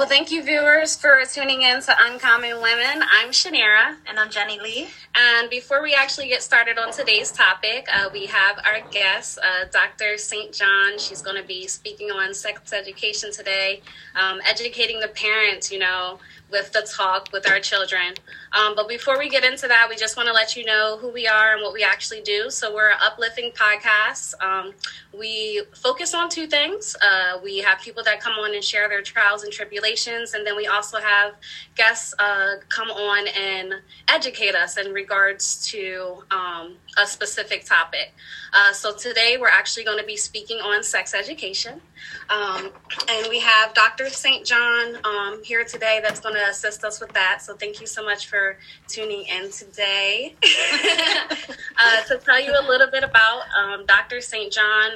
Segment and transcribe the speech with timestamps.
[0.00, 3.02] Well, thank you, viewers, for tuning in to Uncommon Women.
[3.12, 3.96] I'm Chaniera.
[4.06, 4.88] And I'm Jenni Lee.
[5.14, 9.66] And before we actually get started on today's topic, uh, we have our guest, uh,
[9.70, 10.16] Dr.
[10.16, 10.54] St.
[10.54, 10.98] John.
[10.98, 13.82] She's going to be speaking on sex education today,
[14.18, 16.18] um, educating the parents, you know,
[16.50, 18.14] with the talk with our children.
[18.52, 21.10] Um, but before we get into that, we just want to let you know who
[21.12, 22.50] we are and what we actually do.
[22.50, 24.34] So we're an uplifting podcast.
[24.42, 24.72] Um,
[25.16, 26.96] we focus on two things.
[27.00, 29.89] Uh, we have people that come on and share their trials and tribulations,
[30.34, 31.34] and then we also have
[31.74, 33.74] guests uh, come on and
[34.08, 38.14] educate us in regards to um, a specific topic.
[38.52, 41.80] Uh, so today we're actually going to be speaking on sex education.
[42.28, 42.70] Um,
[43.08, 44.08] and we have Dr.
[44.08, 44.44] St.
[44.46, 47.42] John um, here today that's going to assist us with that.
[47.42, 48.56] So thank you so much for
[48.88, 50.34] tuning in today.
[50.42, 54.20] uh, to tell you a little bit about um, Dr.
[54.20, 54.52] St.
[54.52, 54.90] John.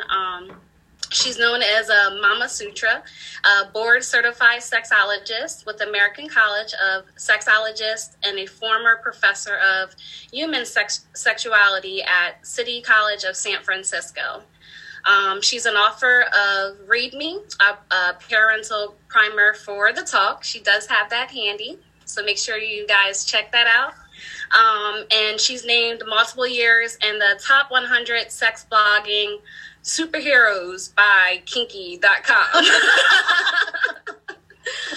[1.14, 3.02] She's known as a Mama Sutra,
[3.44, 9.94] a board certified sexologist with American College of Sexologists and a former professor of
[10.32, 14.42] human sex- sexuality at City College of San Francisco.
[15.04, 20.42] Um, she's an author of Read Me, a, a, parental primer for the talk.
[20.42, 23.94] She does have that handy, so make sure you guys check that out.
[24.58, 29.38] Um, and she's named multiple years in the top 100 sex blogging
[29.84, 32.64] superheroes by Kinkly.com.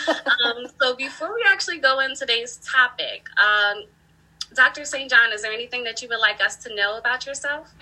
[0.46, 3.84] um, so before we actually go in today's topic, um,
[4.56, 4.86] Dr.
[4.86, 5.10] St.
[5.10, 7.74] John, is there anything that you would like us to know about yourself?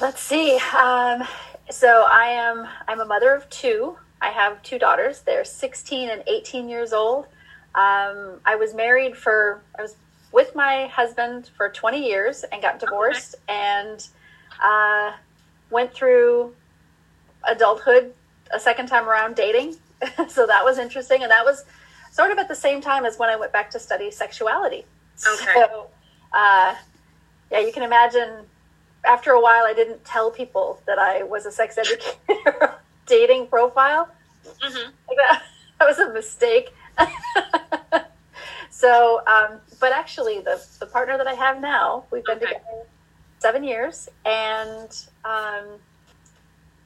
[0.00, 0.58] Let's see.
[0.76, 1.22] Um,
[1.70, 3.96] so I am I'm a mother of two.
[4.20, 5.20] I have two daughters.
[5.20, 7.26] They're 16 and 18 years old.
[7.74, 9.96] Um, I was married for I was
[10.32, 13.58] with my husband for 20 years and got divorced okay.
[13.58, 14.08] and
[14.62, 15.12] uh,
[15.70, 16.54] went through
[17.44, 18.12] adulthood
[18.52, 19.76] a second time around dating.
[20.28, 21.64] so that was interesting, and that was
[22.10, 24.84] sort of at the same time as when I went back to study sexuality.
[25.26, 25.52] Okay.
[25.54, 25.86] So,
[26.32, 26.74] uh,
[27.50, 28.44] yeah, you can imagine
[29.04, 32.74] after a while, I didn't tell people that I was a sex educator
[33.06, 34.08] dating profile.
[34.44, 34.90] Mm-hmm.
[35.16, 35.42] That,
[35.78, 36.70] that, was a mistake.
[38.70, 42.46] so, um, but actually, the, the partner that I have now, we've been okay.
[42.46, 42.86] together
[43.40, 44.88] seven years, and
[45.24, 45.64] um,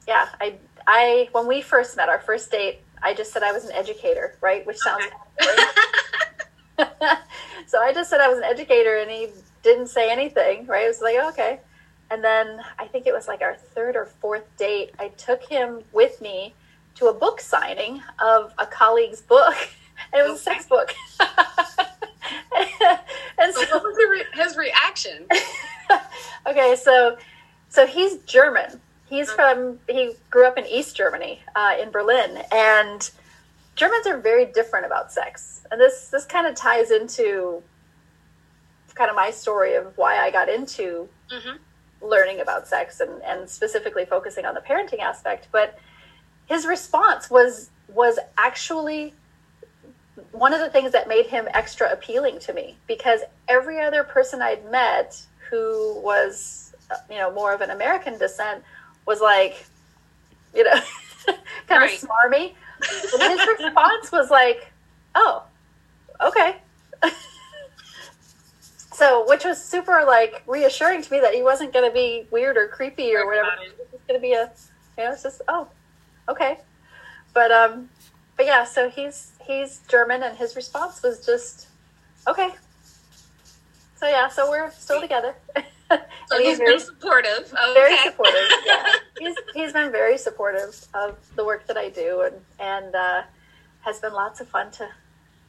[0.07, 0.55] yeah, I,
[0.87, 4.35] I when we first met, our first date, I just said I was an educator,
[4.41, 4.65] right?
[4.65, 5.05] Which sounds
[5.41, 5.63] okay.
[7.67, 9.27] so I just said I was an educator, and he
[9.61, 10.85] didn't say anything, right?
[10.85, 11.59] It was like, okay.
[12.11, 15.81] And then I think it was like our third or fourth date, I took him
[15.91, 16.53] with me
[16.95, 19.55] to a book signing of a colleague's book.
[20.13, 20.93] And it was a sex book.
[21.19, 21.29] and
[23.53, 25.25] so, so, what was re- his reaction?
[26.47, 27.17] okay, so
[27.69, 28.81] so he's German.
[29.07, 33.09] He's from he grew up in East Germany, uh, in Berlin, and
[33.75, 35.61] Germans are very different about sex.
[35.71, 37.61] And this this kind of ties into
[38.95, 41.57] kind of my story of why I got into mm-hmm
[42.01, 45.47] learning about sex and, and specifically focusing on the parenting aspect.
[45.51, 45.77] But
[46.45, 49.13] his response was was actually
[50.31, 54.41] one of the things that made him extra appealing to me because every other person
[54.41, 56.73] I'd met who was
[57.09, 58.63] you know more of an American descent
[59.05, 59.65] was like
[60.53, 60.79] you know
[61.67, 62.03] kind right.
[62.03, 62.53] of smarmy.
[63.13, 64.71] And his response was like,
[65.15, 65.43] "Oh,
[66.21, 66.57] okay."
[68.95, 72.55] So, which was super like reassuring to me that he wasn't going to be weird
[72.55, 73.49] or creepy or whatever.
[73.61, 74.49] It was going to be a,
[74.97, 75.67] you know, it's just oh,
[76.29, 76.59] okay.
[77.33, 77.89] But um,
[78.37, 78.63] but yeah.
[78.63, 81.67] So he's he's German, and his response was just
[82.25, 82.51] okay.
[84.05, 85.33] So yeah, so we're still together.
[85.89, 87.51] so he's, he's very supportive.
[87.51, 87.73] Okay.
[87.73, 88.35] Very supportive.
[88.67, 88.93] Yeah.
[89.19, 93.23] he's he's been very supportive of the work that I do, and and uh,
[93.81, 94.89] has been lots of fun to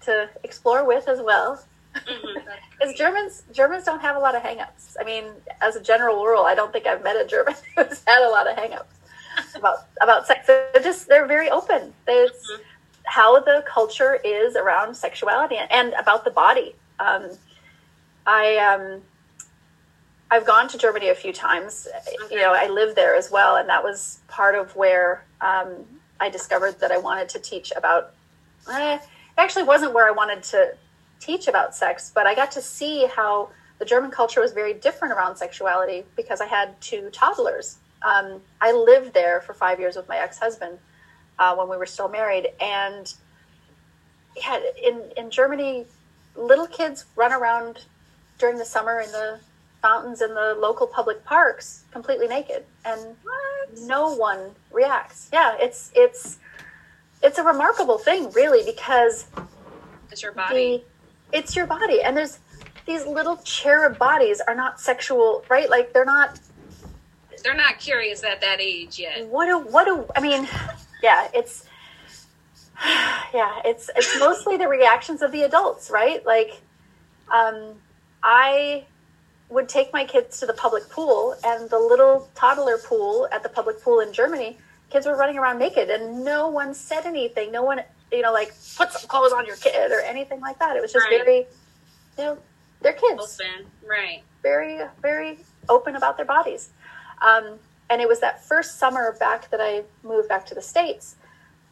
[0.07, 1.63] to explore with as well.
[1.95, 2.49] Mm-hmm.
[2.79, 4.97] Because Germans Germans don't have a lot of hangups.
[4.99, 5.25] I mean,
[5.61, 8.51] as a general rule, I don't think I've met a German who's had a lot
[8.51, 10.47] of hangups about about sex.
[10.47, 11.93] They're just they're very open.
[12.09, 12.63] It's mm-hmm.
[13.05, 16.75] how the culture is around sexuality and about the body.
[16.99, 17.33] Um,
[18.27, 19.03] I um,
[20.31, 21.87] I've gone to Germany a few times.
[22.31, 25.85] You know, I live there as well, and that was part of where um,
[26.19, 28.13] I discovered that I wanted to teach about.
[28.71, 29.01] Eh, it
[29.39, 30.75] actually wasn't where I wanted to
[31.21, 35.15] teach about sex, but I got to see how the German culture was very different
[35.15, 37.79] around sexuality because I had two toddlers.
[38.03, 40.79] Um, I lived there for five years with my ex husband
[41.39, 43.15] uh, when we were still married, and
[44.37, 45.87] yeah, in in Germany,
[46.35, 47.85] little kids run around
[48.39, 49.41] during the summer in the
[49.83, 53.79] fountains in the local public parks completely naked, and what?
[53.83, 55.29] no one reacts.
[55.33, 56.39] Yeah, it's it's
[57.23, 59.27] it's a remarkable thing, really, because
[60.11, 60.85] it's your body.
[61.31, 62.39] The, it's your body, and there's
[62.87, 65.69] these little cherub bodies are not sexual, right?
[65.69, 66.41] Like they're not.
[67.43, 69.27] They're not curious at that age yet.
[69.27, 70.49] What do what do I mean?
[71.03, 71.67] Yeah, it's
[73.35, 76.25] yeah, it's it's mostly the reactions of the adults, right?
[76.25, 76.61] Like,
[77.33, 77.75] um,
[78.23, 78.85] I
[79.49, 83.49] would take my kids to the public pool, and the little toddler pool at the
[83.49, 84.59] public pool in Germany,
[84.91, 87.53] kids were running around naked, and no one said anything.
[87.53, 87.81] No one,
[88.11, 90.77] you know, like put some clothes on your kid or anything like that.
[90.77, 91.25] It was just right.
[91.25, 91.39] very,
[92.19, 92.39] you know,
[92.81, 94.23] they're kids, open, right?
[94.43, 95.39] Very, very
[95.69, 96.71] open about their bodies.
[97.23, 97.59] Um,
[97.89, 101.17] and it was that first summer back that I moved back to the states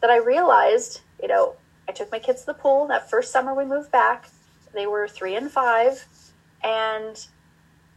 [0.01, 1.55] that I realized, you know,
[1.87, 4.29] I took my kids to the pool that first summer we moved back.
[4.73, 6.05] They were three and five,
[6.65, 7.25] and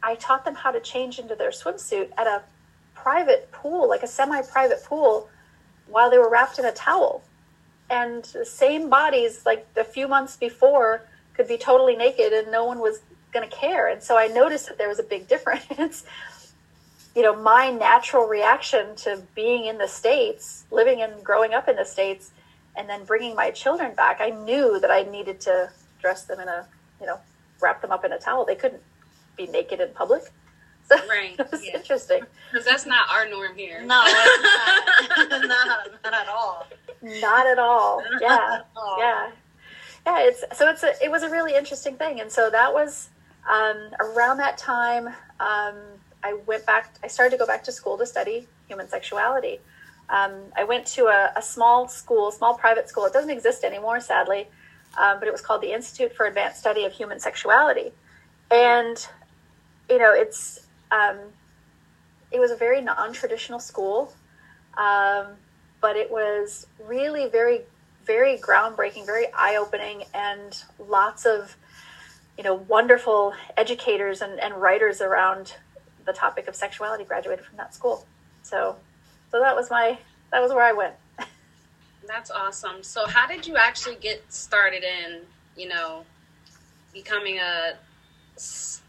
[0.02, 2.42] I taught them how to change into their swimsuit at a
[2.94, 5.28] private pool, like a semi private pool,
[5.86, 7.22] while they were wrapped in a towel.
[7.90, 11.02] And the same bodies, like a few months before,
[11.34, 13.00] could be totally naked and no one was
[13.32, 13.88] going to care.
[13.88, 16.04] And so I noticed that there was a big difference.
[17.16, 21.76] you know, my natural reaction to being in the States, living and growing up in
[21.76, 22.30] the States,
[22.76, 25.70] and then bringing my children back, I knew that I needed to
[26.00, 26.66] dress them in a,
[27.00, 27.18] you know,
[27.60, 28.44] wrap them up in a towel.
[28.44, 28.82] They couldn't
[29.36, 30.22] be naked in public.
[30.88, 31.38] So right.
[31.38, 31.76] it was yeah.
[31.76, 32.22] interesting.
[32.50, 33.80] Because that's not our norm here.
[33.80, 34.40] No, not.
[35.48, 36.66] not, not at all.
[37.02, 38.02] Not at all.
[38.20, 38.58] Yeah.
[38.60, 38.98] At all.
[38.98, 39.30] Yeah.
[40.06, 40.20] Yeah.
[40.20, 43.10] It's so it's a it was a really interesting thing, and so that was
[43.48, 45.08] um, around that time.
[45.40, 45.76] Um,
[46.24, 46.94] I went back.
[47.04, 49.60] I started to go back to school to study human sexuality.
[50.10, 53.04] Um, I went to a, a, small school, small private school.
[53.04, 54.48] It doesn't exist anymore, sadly,
[54.96, 57.92] um, but it was called the Institute for Advanced Study of Human Sexuality,
[58.50, 59.06] and
[59.88, 61.18] you know, it's um,
[62.30, 64.12] it was a very non-traditional school,
[64.76, 65.26] um,
[65.80, 67.62] but it was really very,
[68.04, 71.56] very groundbreaking, very eye-opening, and lots of
[72.36, 75.54] you know wonderful educators and, and writers around
[76.04, 78.06] the topic of sexuality graduated from that school.
[78.42, 78.76] So,
[79.30, 79.98] so that was my
[80.32, 80.94] that was where I went.
[82.08, 82.82] That's awesome.
[82.82, 85.20] So, how did you actually get started in
[85.56, 86.04] you know
[86.92, 87.74] becoming a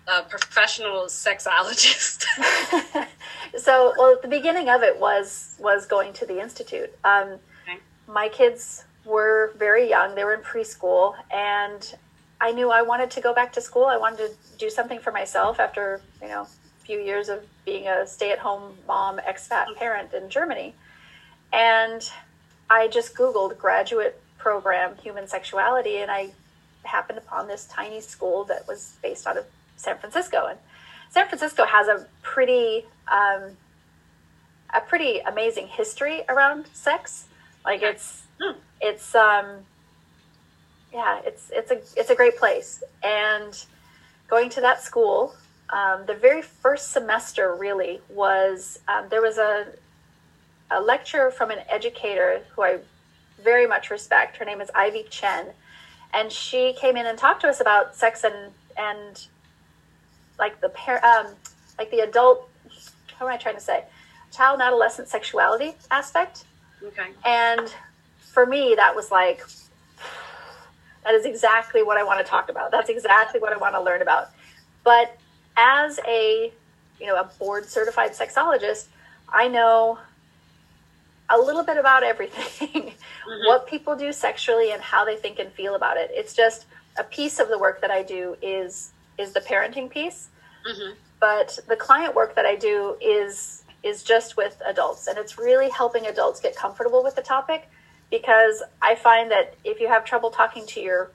[0.07, 2.23] a professional sexologist?
[3.57, 6.91] so, well, the beginning of it was was going to the institute.
[7.03, 7.79] Um, okay.
[8.07, 11.93] My kids were very young; they were in preschool, and
[12.39, 13.85] I knew I wanted to go back to school.
[13.85, 17.89] I wanted to do something for myself after you know a few years of being
[17.89, 20.73] a stay-at-home mom, expat parent in Germany,
[21.51, 22.09] and
[22.69, 26.31] I just Googled graduate program human sexuality, and I
[26.83, 29.45] happened upon this tiny school that was based out of
[29.75, 30.47] San Francisco.
[30.47, 30.59] And
[31.09, 33.57] San Francisco has a pretty um,
[34.73, 37.25] a pretty amazing history around sex.
[37.65, 38.23] Like it's
[38.81, 39.65] it's um,
[40.93, 42.83] yeah, it's it's a it's a great place.
[43.03, 43.53] And
[44.27, 45.33] going to that school,
[45.69, 49.67] um, the very first semester really was um, there was a
[50.71, 52.79] a lecture from an educator who I
[53.43, 54.37] very much respect.
[54.37, 55.47] Her name is Ivy Chen,
[56.13, 59.27] and she came in and talked to us about sex and and
[60.37, 61.27] like the par- um,
[61.77, 62.49] like the adult
[63.17, 63.83] how am I trying to say
[64.31, 66.45] child and adolescent sexuality aspect.
[66.81, 67.09] Okay.
[67.25, 67.73] And
[68.19, 69.43] for me, that was like
[71.03, 72.71] that is exactly what I want to talk about.
[72.71, 74.29] That's exactly what I want to learn about.
[74.83, 75.17] But
[75.57, 76.51] as a
[76.99, 78.87] you know a board certified sexologist,
[79.27, 79.99] I know
[81.29, 83.47] a little bit about everything mm-hmm.
[83.47, 86.65] what people do sexually and how they think and feel about it it's just
[86.97, 90.29] a piece of the work that i do is is the parenting piece
[90.67, 90.93] mm-hmm.
[91.19, 95.69] but the client work that i do is is just with adults and it's really
[95.69, 97.69] helping adults get comfortable with the topic
[98.09, 101.11] because i find that if you have trouble talking to your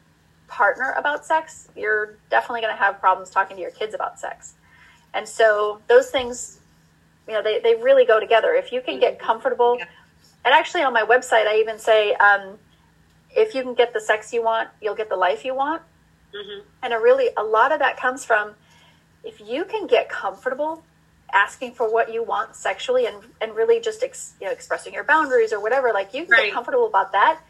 [0.47, 4.55] partner about sex you're definitely going to have problems talking to your kids about sex
[5.13, 6.61] and so those things
[7.27, 9.27] you know they, they really go together if you can get mm-hmm.
[9.27, 9.87] comfortable yeah
[10.45, 12.59] and actually, on my website, I even say, um,
[13.35, 15.83] if you can get the sex you want, you'll get the life you want.
[16.35, 16.67] Mm-hmm.
[16.83, 18.55] And a really, a lot of that comes from
[19.25, 20.85] if you can get comfortable
[21.33, 25.05] asking for what you want sexually and, and really just ex, you know, expressing your
[25.05, 26.45] boundaries or whatever, like you can right.
[26.45, 27.41] get comfortable about that,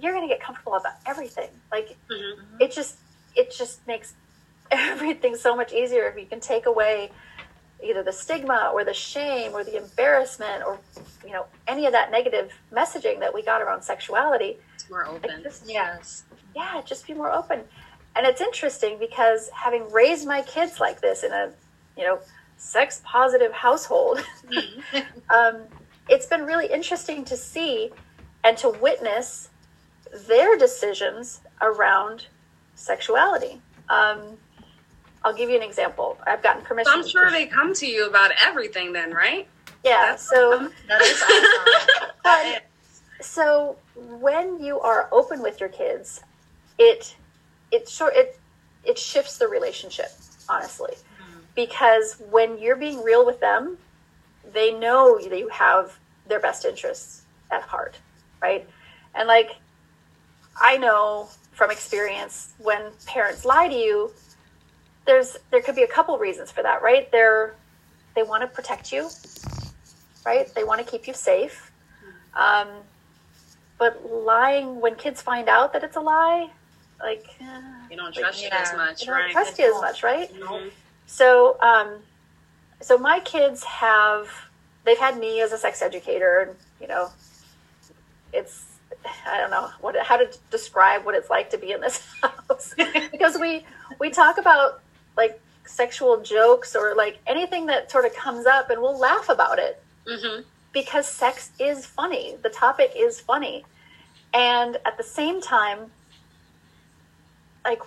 [0.00, 1.48] you're going to get comfortable about everything.
[1.70, 2.56] Like mm-hmm.
[2.60, 2.96] it just,
[3.36, 4.12] it just makes
[4.70, 7.10] everything so much easier if you can take away
[7.84, 10.78] either the stigma or the shame or the embarrassment or
[11.24, 15.42] you know any of that negative messaging that we got around sexuality it's more open
[15.42, 16.24] just, yes
[16.54, 17.60] yeah just be more open
[18.16, 21.52] and it's interesting because having raised my kids like this in a
[21.96, 22.18] you know
[22.56, 24.98] sex positive household mm-hmm.
[25.34, 25.62] um,
[26.08, 27.90] it's been really interesting to see
[28.42, 29.48] and to witness
[30.28, 32.26] their decisions around
[32.74, 33.60] sexuality.
[33.88, 34.38] Um,
[35.24, 36.18] I'll give you an example.
[36.26, 36.92] I've gotten permission.
[36.92, 39.48] So I'm sure they come to you about everything then, right?
[39.82, 40.10] Yeah.
[40.10, 41.22] That's So, That is
[42.24, 42.62] awesome.
[43.20, 43.26] Is.
[43.26, 43.76] so
[44.20, 46.22] when you are open with your kids,
[46.78, 47.16] it
[47.70, 48.38] it short it
[48.84, 50.10] it shifts the relationship
[50.48, 51.40] honestly, mm-hmm.
[51.54, 53.78] because when you're being real with them,
[54.52, 57.98] they know that you have their best interests at heart,
[58.42, 58.68] right?
[59.14, 59.50] And like
[60.60, 64.10] I know from experience when parents lie to you,
[65.06, 67.10] there's there could be a couple reasons for that, right?
[67.12, 67.54] They're
[68.14, 69.08] they want to protect you,
[70.24, 70.52] right?
[70.54, 71.70] They want to keep you safe.
[72.36, 72.68] Um,
[73.78, 76.48] but lying when kids find out that it's a lie,
[77.02, 77.24] like
[77.90, 78.62] You don't trust you Yeah.
[78.62, 79.30] as much, they don't right?
[79.32, 80.32] trust you as much, right?
[80.32, 80.70] Mhm.
[81.06, 82.02] So, um,
[82.80, 84.28] so my kids have
[84.84, 87.10] they've had me as a sex educator, and you know,
[88.32, 88.64] it's
[89.26, 92.74] I don't know what how to describe what it's like to be in this house
[93.12, 93.66] because we
[93.98, 94.80] we talk about
[95.16, 99.58] like sexual jokes or like anything that sort of comes up, and we'll laugh about
[99.58, 100.44] it Mhm.
[100.72, 102.36] because sex is funny.
[102.42, 103.64] The topic is funny.
[104.32, 105.92] And at the same time,
[107.64, 107.80] like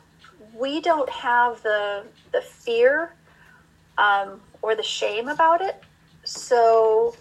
[0.54, 3.14] we don't have the the fear
[3.98, 5.82] um, or the shame about it.
[6.24, 7.16] So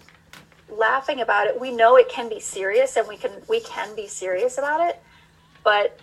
[0.69, 4.07] laughing about it, we know it can be serious and we can we can be
[4.07, 5.01] serious about it,
[5.63, 5.99] but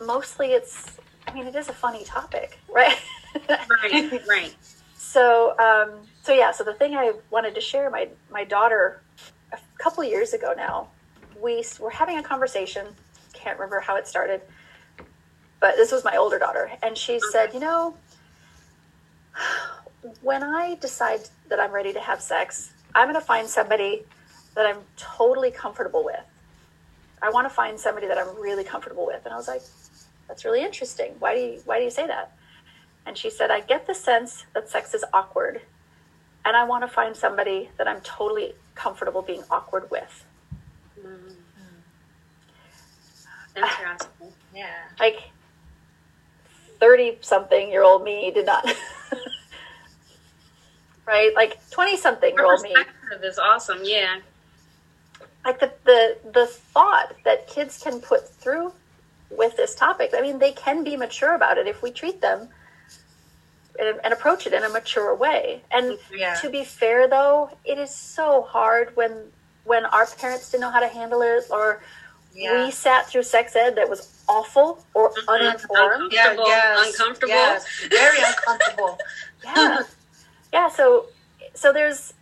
[0.00, 2.98] mostly it's I mean it is a funny topic, right?
[3.48, 4.54] Right, right.
[4.96, 6.50] So, um, so yeah.
[6.52, 9.02] So the thing I wanted to share, my my daughter,
[9.52, 10.88] a couple years ago now,
[11.40, 12.86] we were having a conversation.
[13.34, 14.40] Can't remember how it started,
[15.60, 17.94] but this was my older daughter, and she said, "You know,
[20.22, 24.04] when I decide that I'm ready to have sex, I'm going to find somebody
[24.54, 26.24] that I'm totally comfortable with.
[27.20, 29.62] I want to find somebody that I'm really comfortable with." And I was like,
[30.28, 31.16] "That's really interesting.
[31.18, 32.32] Why do you Why do you say that?"
[33.06, 35.60] And she said, I get the sense that sex is awkward,
[36.44, 40.24] and I want to find somebody that I'm totally comfortable being awkward with.
[41.00, 41.34] Mhm.
[43.56, 44.32] Interesting.
[44.54, 44.66] Yeah.
[44.98, 45.30] Like,
[46.80, 48.66] 30 something year old me did not.
[51.06, 51.34] right?
[51.34, 52.72] Like, 20 something year old me.
[52.72, 53.80] perspective is awesome.
[53.82, 54.20] Yeah.
[55.44, 58.72] Like, the, the, the thought that kids can put through
[59.30, 62.48] with this topic, I mean, they can be mature about it if we treat them
[63.78, 65.62] and, and approach it in a mature way.
[65.70, 66.34] And Yeah.
[66.42, 69.30] to be fair though it is so hard when
[69.64, 71.82] when our parents didn't know how to handle it or
[72.34, 72.64] Yeah.
[72.64, 75.28] we sat through sex ed that was awful or Mhm.
[75.28, 77.34] uninformed Yeah, Uncomfortable, yes, uncomfortable.
[77.34, 78.98] Yes, very uncomfortable.
[79.44, 79.82] yeah
[80.52, 81.06] yeah so
[81.54, 82.14] so there's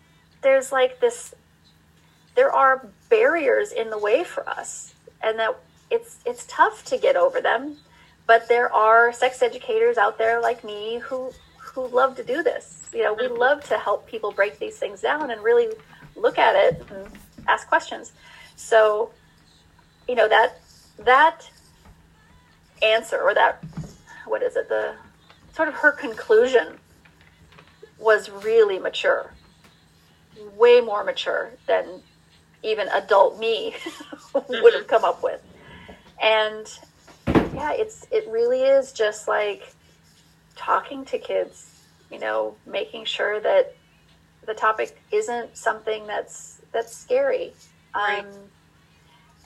[0.43, 1.35] there's like this
[2.35, 5.57] there are barriers in the way for us and that
[5.91, 7.77] it's it's tough to get over them
[8.31, 11.33] but there are sex educators out there like me who
[11.75, 12.89] who love to do this.
[12.95, 13.37] You know we Mhm.
[13.37, 15.69] love to help people break these things down and really
[16.15, 17.11] look at it and
[17.49, 18.13] ask questions.
[18.55, 19.11] So
[20.07, 20.61] you know that
[21.01, 21.51] that
[22.83, 23.65] answer or that
[24.27, 24.69] what is it?
[24.69, 24.95] The
[25.53, 26.79] sort of her conclusion
[27.99, 29.35] was really mature.
[30.57, 32.01] Way more mature than
[32.63, 33.75] even adult me
[34.49, 35.43] would have come up with.
[36.23, 36.69] And
[37.61, 39.75] yeah it's it really is just like
[40.57, 43.75] talking to kids you know making sure that
[44.47, 47.53] the topic isn't something that's that's scary
[47.95, 48.25] Right.
[48.25, 48.51] um,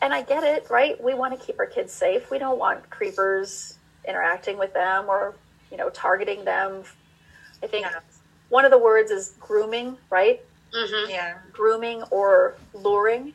[0.03, 2.89] and i get it right we want to keep our kids safe we don't want
[2.91, 5.35] creepers interacting with them or
[5.71, 6.83] you know targeting them
[7.63, 7.99] i think Yeah.
[8.49, 10.41] one of the words is grooming right
[10.73, 11.35] hmm Yeah.
[11.53, 13.33] grooming or luring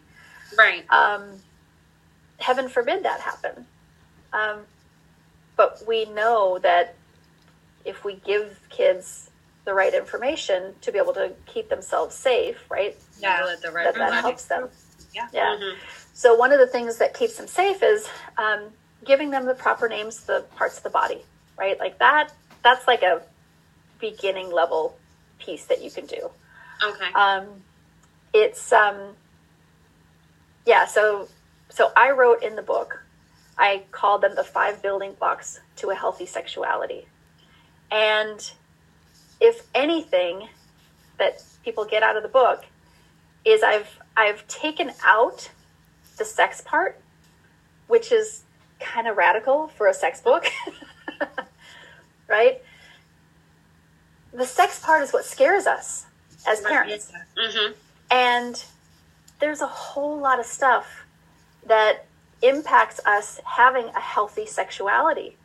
[0.57, 0.85] Right.
[0.91, 1.39] um,
[2.39, 3.65] heaven forbid that happen.
[4.33, 4.61] Um,
[5.55, 6.95] but we know that
[7.85, 9.29] if we give kids
[9.65, 13.43] the right information to be able to keep themselves safe, right, Yeah.
[13.45, 14.69] Let the right that that helps them.
[15.13, 15.27] Yeah.
[15.33, 15.55] Yeah.
[15.59, 15.75] Mhm.
[16.13, 18.07] So one of the things that keeps them safe is
[18.37, 18.71] um,
[19.05, 21.23] giving them the proper names the parts of the body,
[21.57, 21.79] right?
[21.79, 22.31] Like that.
[22.63, 23.21] That's like a
[23.99, 24.97] beginning level
[25.39, 26.29] piece that you can do.
[26.83, 27.11] Okay.
[27.13, 27.63] Um,
[28.33, 29.15] it's um,
[30.65, 30.85] yeah.
[30.85, 31.27] So
[31.69, 33.03] so I wrote in the book.
[33.59, 37.05] I called them the five building blocks to a healthy sexuality,
[37.91, 38.51] and
[39.39, 40.47] if anything
[41.17, 42.65] that people get out of the book
[43.45, 45.51] is I've I've taken out
[46.17, 46.99] the sex part,
[47.87, 48.43] which is
[48.79, 50.45] kind of radical for a sex book,
[52.27, 52.61] right?
[54.33, 56.05] The sex part is what scares us
[56.47, 57.11] as parents.
[57.37, 57.71] hmm
[58.11, 58.63] And
[59.39, 61.05] there's a whole lot of stuff
[61.65, 62.05] that
[62.41, 65.35] impacts us having a healthy sexuality.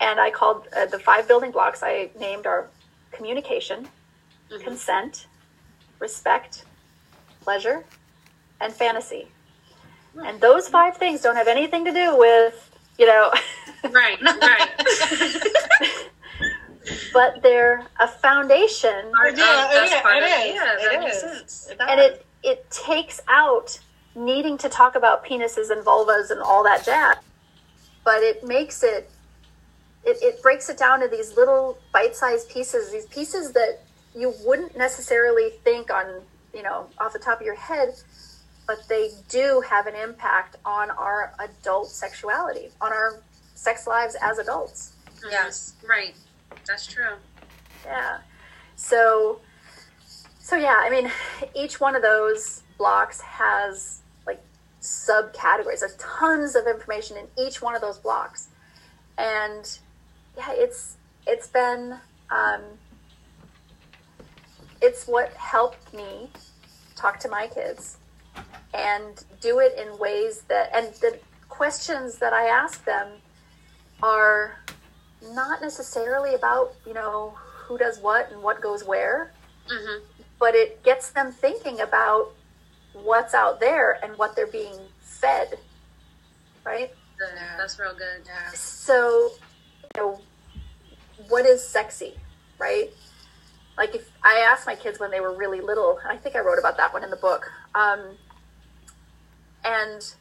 [0.00, 2.68] And I called uh, the five building blocks I named are
[3.12, 3.88] communication,
[4.50, 4.64] Mhm.
[4.64, 5.26] consent,
[5.98, 6.64] respect,
[7.42, 7.84] pleasure,
[8.60, 9.28] and fantasy.
[10.24, 13.32] And those five things don't have anything to do with, you know,
[13.90, 14.70] Right, right.
[17.12, 20.90] but they're a foundation Part of- Yeah, that's it part is, of- it is, it
[20.90, 21.68] that makes sense.
[21.80, 23.78] And it it takes out
[24.14, 27.16] needing to talk about penises and vulvas and all that jazz
[28.04, 29.10] but it makes it
[30.04, 33.80] it, it breaks it down to these little bite-sized pieces these pieces that
[34.14, 36.20] you wouldn't necessarily think on
[36.54, 37.94] you know off the top of your head
[38.66, 43.20] but they do have an impact on our adult sexuality on our
[43.54, 44.92] sex lives as adults
[45.30, 45.74] Yes.
[45.88, 46.14] Right.
[46.66, 47.14] That's true.
[47.84, 48.18] Yeah.
[48.76, 49.40] So,
[50.38, 51.10] so yeah, I mean,
[51.54, 54.01] each one of those blocks has
[54.82, 55.80] subcategories.
[55.80, 58.48] There's tons of information in each one of those blocks,
[59.16, 59.78] and
[60.36, 60.96] yeah, it's
[61.26, 61.96] it's been
[62.30, 62.60] um,
[64.80, 66.28] it's what helped me
[66.96, 67.96] talk to my kids
[68.74, 73.08] and do it in ways that and the questions that I ask them
[74.02, 74.58] are
[75.32, 79.32] not necessarily about you know who does what and what goes where
[79.68, 79.98] hmm
[80.38, 82.32] but it gets them thinking about
[82.92, 85.58] what's out there and what they're being fed
[86.64, 87.56] right Yeah.
[87.56, 88.22] That's real good.
[88.26, 88.50] Yeah.
[88.52, 89.30] so
[89.94, 90.20] you know
[91.28, 92.14] what is sexy
[92.58, 92.90] right
[93.78, 96.58] like if i asked my kids when they were really little i think i wrote
[96.58, 98.16] about that one in the book um,
[99.64, 100.14] and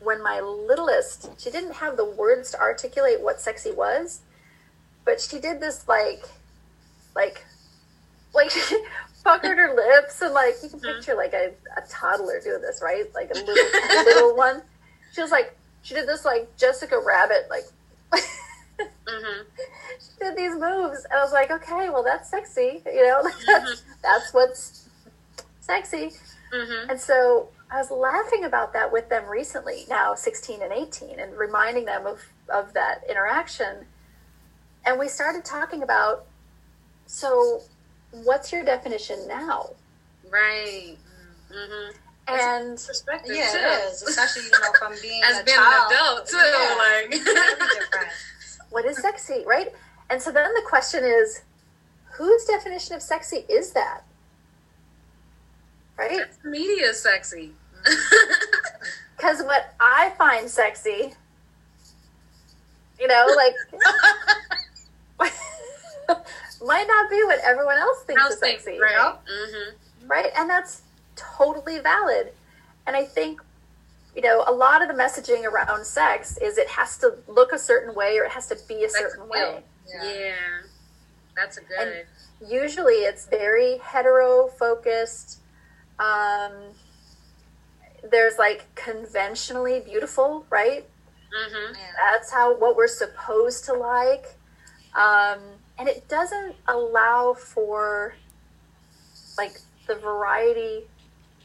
[0.00, 4.20] when my littlest she didn't have the words to articulate what sexy was
[5.04, 6.24] but she did this like
[7.14, 7.44] like
[8.34, 8.52] like
[9.28, 10.96] puckered her lips and like you can Mhm.
[10.96, 13.04] picture like a, a toddler doing this right?
[13.14, 14.62] Like a little little one.
[15.12, 17.64] She was like she did this like jessica rabbit like
[19.08, 19.42] hmm
[20.00, 21.04] she did these moves.
[21.04, 23.22] And i was like okay well that's sexy you know?
[23.46, 24.88] That's, that's what's
[25.60, 26.10] sexy.
[26.52, 31.20] Hmm and so I was laughing about that with them recently, now 16 and 18,
[31.20, 33.84] and reminding them of, of that interaction.
[34.86, 36.24] And we started talking about
[37.06, 37.60] so,
[38.10, 39.70] what's your definition now?
[40.30, 40.96] Right.
[41.52, 41.96] Mm-hmm.
[42.28, 43.58] And Perspective Yeah, too.
[43.58, 44.02] it is.
[44.02, 45.90] Especially, you know, from being As a being child.
[45.92, 46.36] an adult too.
[46.36, 46.74] Yeah.
[46.78, 47.10] Like.
[47.10, 48.08] Very different.
[48.70, 49.72] what is sexy, right?
[50.10, 51.42] And so then the question is
[52.12, 54.02] whose definition of sexy is that?
[55.96, 56.18] Right?
[56.18, 57.52] That's media sexy.
[59.16, 61.12] Because what I find sexy,
[63.00, 63.54] you know, like,
[66.64, 68.78] might not be what everyone else thinks House is thing, sexy.
[68.80, 68.92] right?
[68.92, 69.24] Yep.
[69.28, 70.30] hmm right?
[70.36, 70.82] And that's
[71.16, 72.32] totally valid.
[72.86, 73.40] And I think,
[74.16, 77.58] you know, a lot of the messaging around sex is it has to look a
[77.58, 79.62] certain way or it has to be a certain way.
[79.86, 80.12] Yeah.
[80.14, 80.34] Yeah.
[81.36, 82.06] That's a good.
[82.48, 85.40] Usually it's very hetero focused.
[85.98, 86.52] Um,
[88.10, 90.86] there's like conventionally beautiful, right?
[91.34, 94.36] hmm That's how what we're supposed to like.
[94.94, 95.40] Um,
[95.78, 98.14] and it doesn't allow for
[99.36, 100.84] like the variety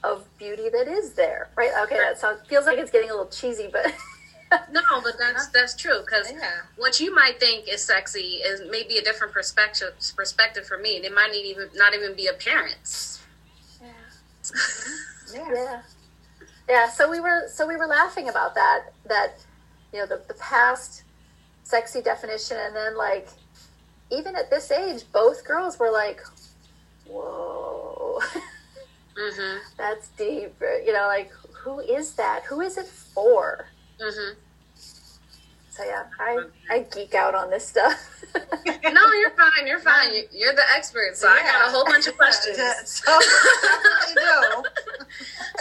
[0.03, 1.71] of beauty that is there, right?
[1.83, 3.93] Okay, that sounds feels like it's getting a little cheesy, but
[4.71, 6.61] No, but that's that's true because Yeah.
[6.75, 10.97] what you might think is sexy is maybe a different perspective perspective for me.
[10.97, 13.19] It might not even not even be appearance.
[13.81, 13.89] Yeah.
[15.33, 15.81] yeah,
[16.69, 16.89] yeah.
[16.89, 19.35] So we were so we were laughing about that that
[19.91, 21.03] you know the the past
[21.63, 23.29] sexy definition, and then like
[24.11, 26.21] even at this age, both girls were like,
[27.07, 28.19] whoa.
[29.17, 30.53] hmm That's deep.
[30.85, 31.31] You know, like
[31.63, 32.43] who is that?
[32.49, 33.67] Who is it for?
[34.01, 34.33] hmm
[35.69, 36.39] So yeah, I
[36.69, 38.09] I geek out on this stuff.
[38.93, 39.65] No, you're fine.
[39.65, 40.13] You're fine.
[40.13, 42.57] You- You're the expert, so I got a whole bunch of questions.
[42.57, 44.63] Yeah, so, I do.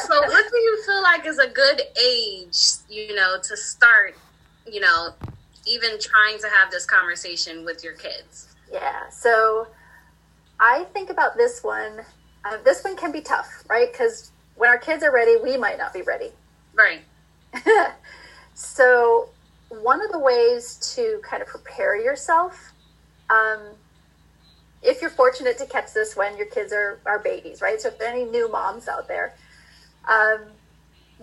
[0.07, 4.17] So, what do you feel like is a good age, you know, to start,
[4.67, 5.11] you know,
[5.67, 8.49] even trying to have this conversation with your kids?
[8.73, 9.09] yeah.
[9.11, 9.69] So
[10.59, 12.01] I think about this one.
[12.45, 13.91] Uh, this one can be tough, right?
[13.93, 16.31] Because when our kids are ready, we might not be ready.
[16.75, 17.03] Right.
[18.55, 19.29] so
[19.69, 22.73] one of the ways to kind of prepare yourself
[23.31, 23.61] um,
[24.83, 27.99] if you're fortunate to catch this when your kids are, are babies right so if
[27.99, 29.35] there are any new moms out there
[30.09, 30.41] um,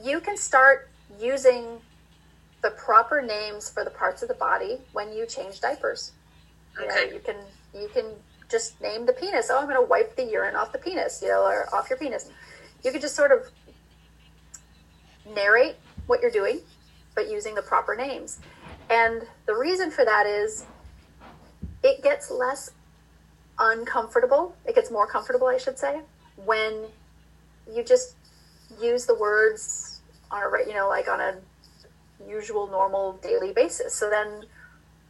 [0.04, 1.80] you can start using
[2.62, 6.12] the proper names for the parts of the body when you change diapers
[6.80, 7.14] you know, Okay.
[7.14, 7.36] you can
[7.74, 8.06] you can
[8.50, 11.30] just name the penis oh i'm going to wipe the urine off the penis you
[11.30, 12.30] know or off your penis
[12.84, 13.50] you could just sort of
[15.36, 15.76] narrate
[16.08, 16.62] what you're doing,
[17.16, 18.40] but using the proper names.
[18.90, 20.66] And the reason for that is
[21.84, 22.72] it gets less
[23.60, 24.56] uncomfortable.
[24.66, 26.02] It gets more comfortable, I should say,
[26.46, 26.86] when
[27.72, 28.16] you just
[28.82, 31.36] use the words on a, you know, like on a
[32.28, 33.94] usual, normal, daily basis.
[33.96, 34.46] So then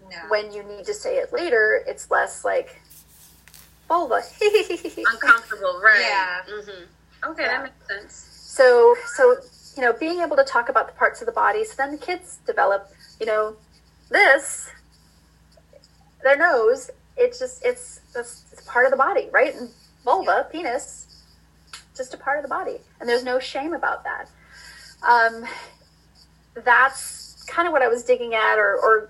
[0.02, 0.18] No.
[0.30, 2.82] when you need to say it later, it's less like
[3.88, 4.22] vulva.
[4.42, 6.00] Uncomfortable, right?
[6.02, 6.42] Yeah.
[6.46, 6.84] hmm
[7.32, 7.48] Okay, Yeah.
[7.50, 8.14] that makes sense.
[8.14, 9.36] so, so
[9.76, 11.98] you know, being able to talk about the parts of the body, so then the
[11.98, 13.56] kids develop, you know,
[14.10, 14.70] this,
[16.24, 16.90] their nose.
[17.18, 19.54] It's just it's it's, it's part of the body, right?
[19.56, 19.70] And
[20.06, 21.08] vulva, penis,
[21.96, 24.30] just a part of the body, and there's no shame about that.
[25.04, 25.46] Um,
[26.66, 29.10] that's kind of what I was digging at, or, or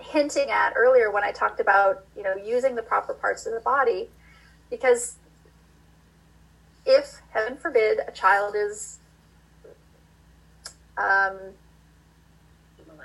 [0.00, 3.60] hinting at earlier when I talked about you know using the proper parts of the
[3.60, 4.10] body,
[4.70, 5.16] because
[6.84, 8.98] if heaven forbid a child is
[10.98, 11.38] um,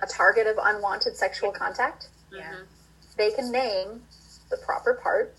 [0.02, 2.52] a target of unwanted sexual contact, Yeah.
[2.54, 2.66] Mhm.
[3.16, 4.04] they can name
[4.50, 5.34] the proper part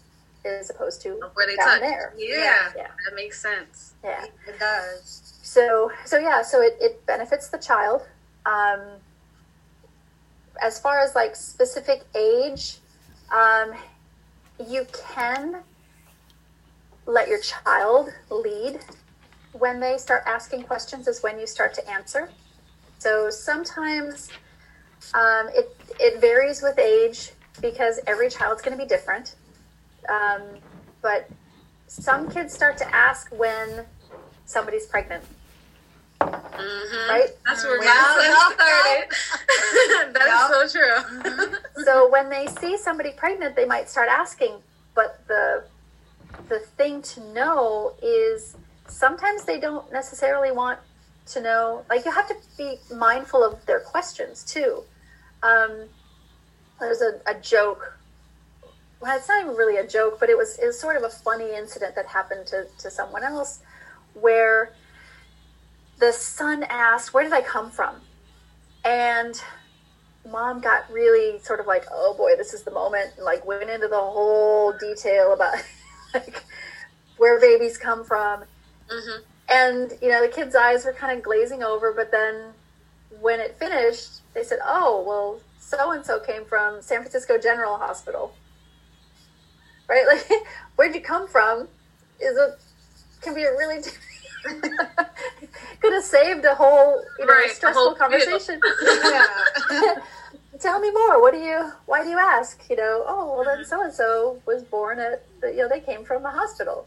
[0.44, 1.80] as opposed to Where they down touch.
[1.80, 2.14] there.
[2.16, 2.88] Yeah, Yeah.
[3.04, 3.92] that makes sense.
[4.04, 4.24] Yeah.
[4.46, 5.22] It does.
[5.42, 8.06] So so yeah, so it, it benefits the child.
[8.48, 8.80] Um,
[10.62, 12.78] as far as like specific age,
[13.30, 13.74] um,
[14.66, 15.62] you can
[17.06, 18.80] let your child lead
[19.52, 22.30] when they start asking questions is when you start to answer.
[22.98, 24.30] So sometimes
[25.14, 27.30] um, it it varies with age
[27.60, 29.36] because every child's going to be different.
[30.08, 30.42] Um,
[31.02, 31.28] but
[31.86, 33.84] some kids start to ask when
[34.44, 35.24] somebody's pregnant,
[36.58, 37.10] Mm-hmm.
[37.10, 37.30] right?
[37.46, 38.48] That's where we all Yeah.
[38.50, 39.08] started.
[40.14, 41.84] That is so true.
[41.84, 44.54] so when they see somebody pregnant, they might start asking.
[44.94, 45.64] But the
[46.48, 50.78] the thing to know is sometimes they don't necessarily want
[51.26, 51.84] to know.
[51.88, 54.82] Like you have to be mindful of their questions too.
[55.42, 55.84] Um,
[56.80, 57.94] there's a, a joke.
[59.00, 61.08] Well, it's not even really a joke, but it was it was sort of a
[61.10, 63.60] funny incident that happened to, to someone else
[64.14, 64.72] where
[65.98, 67.96] the son asked, Where did I come from?
[68.84, 69.40] And
[70.30, 73.70] mom got really sort of like, oh boy, this is the moment, and like went
[73.70, 75.54] into the whole detail about
[76.14, 76.44] like
[77.16, 78.44] where babies come from.
[78.90, 82.52] hmm And, you know, the kid's eyes were kind of glazing over, but then
[83.20, 87.76] when it finished, they said, oh, well, so and so came from San Francisco General
[87.76, 88.34] Hospital.
[89.88, 90.04] Right?
[90.06, 90.30] Like,
[90.76, 91.68] where'd you come from?
[92.20, 92.56] Is a,
[93.20, 93.82] can be a really,
[95.80, 98.60] could have saved a whole, you know, Right, stressful whole conversation.
[100.60, 101.20] Tell me more.
[101.20, 101.72] What do you?
[101.86, 102.60] Why do you ask?
[102.68, 105.24] You know, oh, well, then so and so was born at.
[105.42, 106.86] You know, they came from the hospital.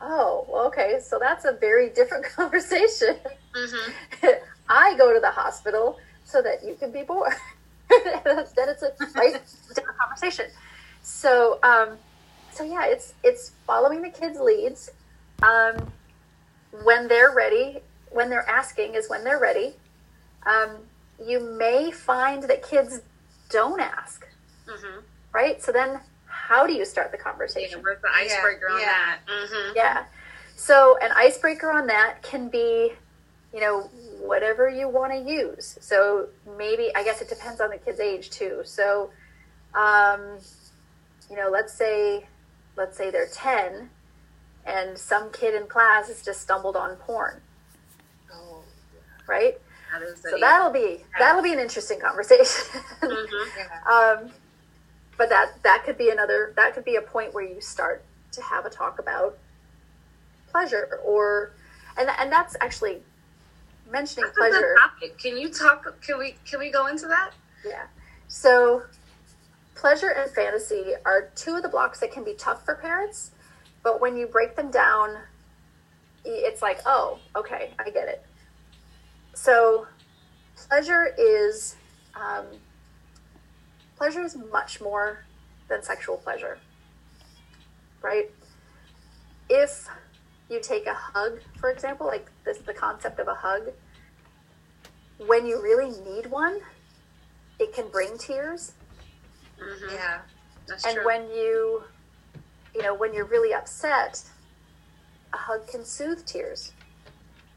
[0.00, 1.00] Oh, well, okay.
[1.02, 3.16] So that's a very different conversation.
[3.54, 4.28] hmm
[4.70, 7.32] I go to the hospital so that you can be born.
[7.88, 9.40] then it's a right
[9.74, 10.46] different conversation.
[11.02, 11.96] So, um,
[12.52, 14.90] so yeah, it's it's following the kids' leads.
[15.42, 15.90] Um,
[16.84, 19.74] when they're ready, when they're asking is when they're ready.
[20.46, 20.76] Um,
[21.24, 23.00] you may find that kids
[23.50, 24.26] don't ask,
[24.66, 25.00] hmm
[25.32, 25.62] right?
[25.62, 27.82] So then, how do you start the conversation?
[27.82, 28.86] where's the icebreaker on yeah.
[28.86, 29.18] that?
[29.28, 30.04] hmm Yeah.
[30.56, 32.92] So an icebreaker on that can be,
[33.52, 35.78] you know, whatever you want to use.
[35.80, 38.62] So maybe I guess it depends on the kid's age too.
[38.64, 39.10] So,
[39.74, 40.38] um,
[41.30, 42.26] you know, let's say,
[42.76, 43.90] let's say they're ten,
[44.68, 47.40] and some kid in class has just stumbled on porn,
[48.32, 48.62] Oh,
[49.26, 49.58] right?
[49.92, 52.82] That So that'll be that'll be an interesting conversation.
[53.02, 53.14] hmm
[53.58, 53.92] yeah.
[53.92, 54.30] um,
[55.16, 58.42] but that that could be another that could be a point where you start to
[58.42, 59.38] have a talk about
[60.50, 61.52] pleasure or
[61.96, 62.98] and and that's actually
[63.90, 65.18] mentioning That's pleasure topic.
[65.18, 66.00] Can you talk?
[66.02, 66.36] Can we?
[66.48, 67.32] Can we go into that?
[67.66, 67.86] yeah
[68.28, 68.82] so
[69.74, 73.30] pleasure and fantasy are two of the blocks that can be tough for parents
[73.88, 75.16] but when you break them down
[76.22, 78.22] it's like oh okay i get it
[79.32, 79.86] so
[80.68, 81.76] pleasure is
[82.14, 82.44] um,
[83.96, 85.24] pleasure is much more
[85.68, 86.58] than sexual pleasure
[88.02, 88.30] right
[89.48, 89.88] if
[90.50, 93.62] you take a hug for example like this the concept of a hug
[95.26, 96.58] when you really need one
[97.58, 98.72] it can bring tears
[99.58, 100.18] hmm Yeah.
[100.66, 101.06] That's and true.
[101.06, 101.84] when you
[102.78, 104.22] you know when you're really upset
[105.34, 106.72] a hug can soothe tears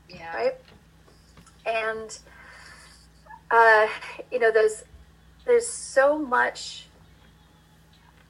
[0.10, 0.36] Yeah.
[0.36, 0.56] right
[1.66, 2.18] and
[3.52, 3.88] uh,
[4.32, 4.84] you know there's
[5.46, 6.88] there's so much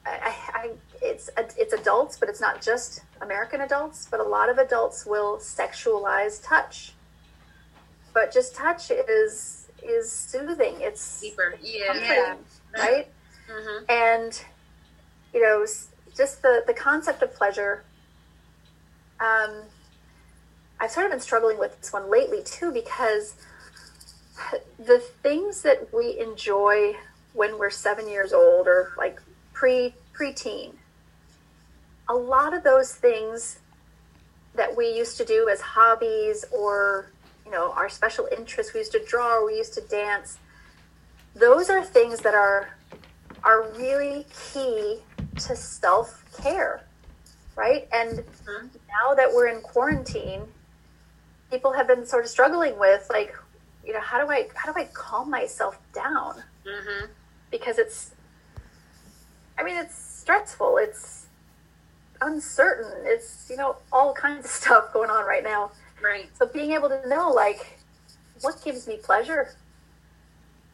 [0.05, 4.57] I, I, it's it's adults but it's not just american adults but a lot of
[4.57, 6.93] adults will sexualize touch
[8.13, 10.75] but just touch is is soothing.
[10.79, 11.55] It's Deeper.
[11.61, 11.93] Yeah.
[11.95, 12.35] Yeah.
[12.77, 13.07] right?
[13.49, 13.85] Mm-hmm.
[13.89, 14.43] and
[15.33, 15.65] you know
[16.15, 17.83] just the the concept of pleasure
[19.19, 19.63] um
[20.79, 23.35] i've sort of been struggling with this one lately too because
[24.79, 26.95] the things that we enjoy
[27.33, 29.21] when we're seven years old or like
[29.53, 30.73] pre preteen
[32.09, 33.59] a lot of those things
[34.55, 37.11] that we used to do as hobbies or
[37.45, 40.37] you know our special interests we used to draw or we used to dance
[41.35, 42.75] those are things that are
[43.43, 44.99] are really key
[45.35, 46.83] to self care,
[47.55, 47.87] right?
[47.91, 48.69] And Mhm.
[48.87, 50.53] now that we're in quarantine,
[51.49, 53.35] people have been sort of struggling with like,
[53.83, 56.43] you know, how do I how do I calm myself down?
[56.65, 57.11] Mm-hmm.
[57.49, 58.11] Because it's,
[59.57, 60.77] I mean, it's stressful.
[60.77, 61.27] It's
[62.21, 62.91] uncertain.
[63.05, 65.71] It's you know all kinds of stuff going on right now.
[66.01, 66.29] Right.
[66.37, 67.79] So being able to know like
[68.41, 69.53] what gives me pleasure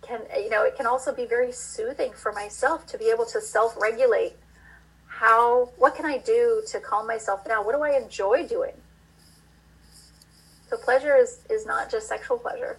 [0.02, 3.42] can you know it can also be very soothing for myself to be able to
[3.42, 4.36] self-regulate
[5.20, 7.66] how what can I do to calm myself down?
[7.66, 8.74] What do I enjoy doing?
[10.70, 12.78] So pleasure is is not just sexual pleasure,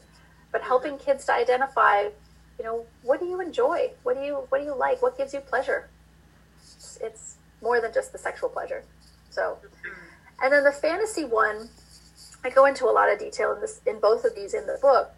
[0.52, 2.02] but helping kids to identify,
[2.58, 3.90] you know, what do you enjoy?
[4.04, 5.02] What do you what do you like?
[5.02, 5.88] What gives you pleasure?
[6.62, 8.84] It's, it's more than just the sexual pleasure.
[9.30, 9.58] So
[10.40, 11.68] and then the fantasy one
[12.44, 14.78] I go into a lot of detail in this in both of these in the
[14.80, 15.10] book.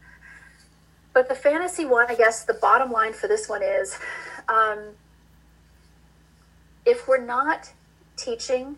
[1.13, 3.99] But the fantasy one, I guess the bottom line for this one is
[4.49, 4.95] um,
[6.85, 7.73] if we're not
[8.17, 8.77] teaching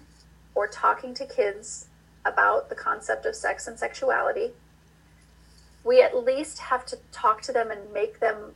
[0.55, 1.87] or talking to kids
[2.25, 4.51] about the concept of sex and sexuality,
[5.85, 8.53] we at least have to talk to them and make them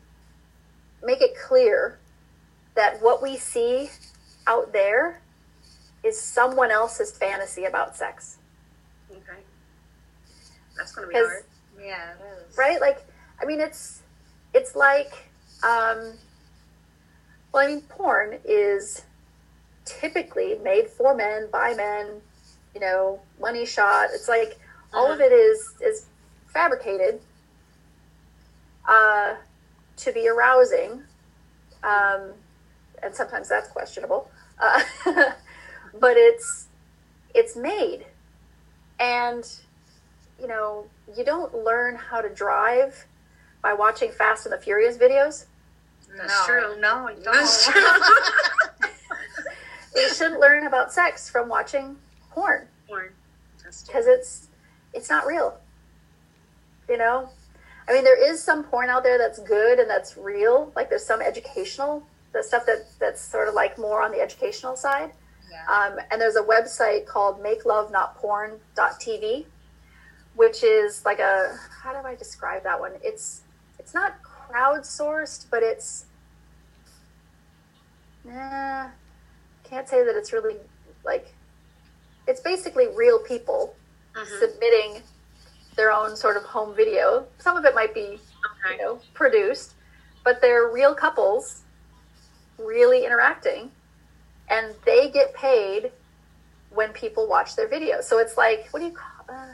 [1.03, 1.99] make it clear
[2.75, 3.89] that what we see
[4.47, 5.21] out there
[6.05, 8.39] is someone else's fantasy about sex.
[9.11, 9.21] Okay.
[10.77, 11.45] That's gonna be Because hard.
[11.83, 12.57] Yeah, it is.
[12.57, 13.05] right like
[13.41, 14.03] i mean it's
[14.55, 15.13] it's like
[15.63, 16.15] um
[17.53, 19.03] well i mean porn is
[19.87, 22.21] typically made for men by men
[22.75, 24.59] you know money shot it's like
[24.93, 26.07] all of it is is
[26.47, 27.21] fabricated
[28.89, 29.35] uh
[29.97, 31.03] to be arousing
[31.83, 32.33] um
[33.03, 34.83] and sometimes that's questionable uh,
[36.01, 36.67] but it's
[37.35, 38.05] it's made
[38.99, 39.47] and
[40.41, 43.07] you know, you don't learn how to drive
[43.63, 45.47] by watching Fast and the Furious videos.
[46.17, 46.81] That's no, true.
[46.81, 47.35] No, you don't.
[47.35, 47.83] That's true.
[49.97, 51.97] You should learn about sex from watching
[52.31, 53.11] porn Porn.
[53.87, 54.49] Because it's
[54.93, 55.59] it's not real.
[56.89, 57.31] You know,
[57.89, 60.73] I mean, there is some porn out there that's good and that's real.
[60.77, 64.77] Like there's some educational, the stuff that that's sort of like more on the educational
[64.77, 65.13] side.
[65.51, 65.65] Yeah.
[65.73, 69.47] Um, and there's a website called makelovenotporn.tv,
[70.35, 72.93] which is like a how do I describe that one?
[73.03, 73.43] It's
[73.79, 76.07] it's not crowdsourced, but it's
[78.25, 78.89] nah,
[79.69, 80.57] can't say that it's really
[81.05, 81.35] like
[82.27, 83.75] it's basically real people
[84.15, 84.39] Mhm.
[84.41, 85.03] submitting
[85.77, 87.27] their own sort of home video.
[87.39, 88.19] Some of it might be
[88.71, 89.75] you know, produced,
[90.25, 91.63] but they're real couples
[92.59, 93.71] really interacting
[94.49, 95.93] and they get paid
[96.71, 98.05] when people watch their videos.
[98.05, 99.53] So it's like, what do you call, uh,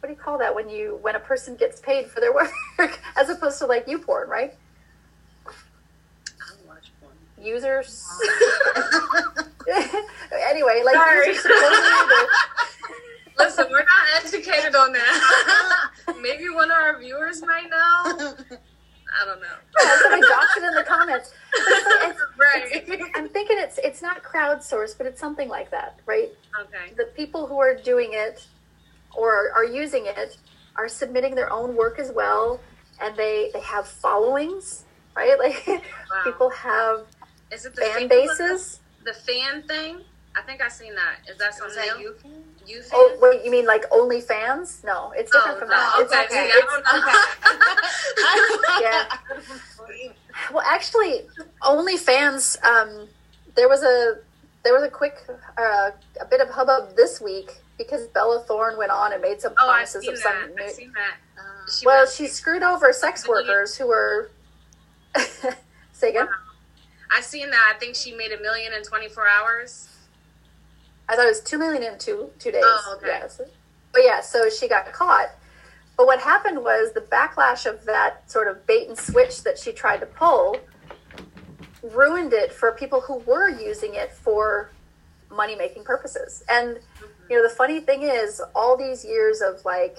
[0.00, 2.32] what do you call that when you, when a person gets paid for their
[2.78, 4.54] work as opposed to like you porn, right?
[5.46, 5.50] I
[6.48, 7.14] don't watch porn.
[7.42, 8.06] Users.
[10.48, 11.28] anyway, like Sorry.
[11.28, 11.46] users
[13.38, 15.90] Listen, we're not educated on that.
[16.22, 18.34] Maybe one of our viewers might know.
[19.14, 19.56] I don't know.
[19.82, 21.32] yeah, somebody drops it in the comments.
[21.54, 23.10] It's like- right.
[23.16, 26.30] I'm thinking it's it's not crowdsourced, but it's something like that, right?
[26.60, 26.92] Okay.
[26.96, 28.46] the people who are doing it
[29.16, 30.36] or are using it
[30.76, 32.60] are submitting their own work as well
[33.00, 34.84] and they they have followings
[35.16, 36.22] right like Wow.
[36.24, 37.06] people have
[37.52, 40.00] Is it the fan fan- bases The fan thing?
[40.34, 41.16] I think I've seen that.
[41.30, 42.00] Is that Is something that else?
[42.00, 42.14] you?
[42.66, 45.74] You oh wait you mean like OnlyFans no it's different Oh, from no.
[45.74, 46.48] that it's, Okay.
[46.54, 48.80] it's, See, I don't know.
[48.80, 51.22] yeah well actually
[51.62, 53.08] OnlyFans um
[53.56, 54.18] there was a
[54.62, 55.16] there was a quick
[55.58, 59.54] uh, a bit of hubbub this week because Bella Thorne went on and made some
[59.58, 60.54] Oh, I've promises seen of some that.
[60.54, 61.16] new, I've seen that.
[61.36, 64.30] Uh, She well was- she screwed over sex workers who were
[65.92, 66.28] say again
[67.14, 67.72] I seen that.
[67.74, 69.88] I think she made a million in 24 hours.
[71.08, 72.62] I thought it was two million in two two days.
[72.64, 73.08] Oh, okay.
[73.08, 73.40] Yes.
[73.92, 75.28] But yeah, so she got caught.
[75.96, 79.72] But what happened was the backlash of that sort of bait and switch that she
[79.72, 80.56] tried to pull
[81.82, 84.70] ruined it for people who were using it for
[85.30, 86.44] money making purposes.
[86.48, 87.06] And mm-hmm.
[87.30, 89.98] you know, the funny thing is all these years of like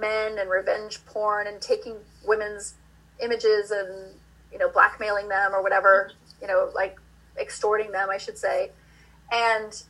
[0.00, 1.96] men and revenge porn and taking
[2.26, 2.74] women's
[3.22, 4.14] images and
[4.52, 6.98] you know blackmailing them or whatever you know like
[7.38, 8.70] extorting them i should say.
[9.32, 9.80] And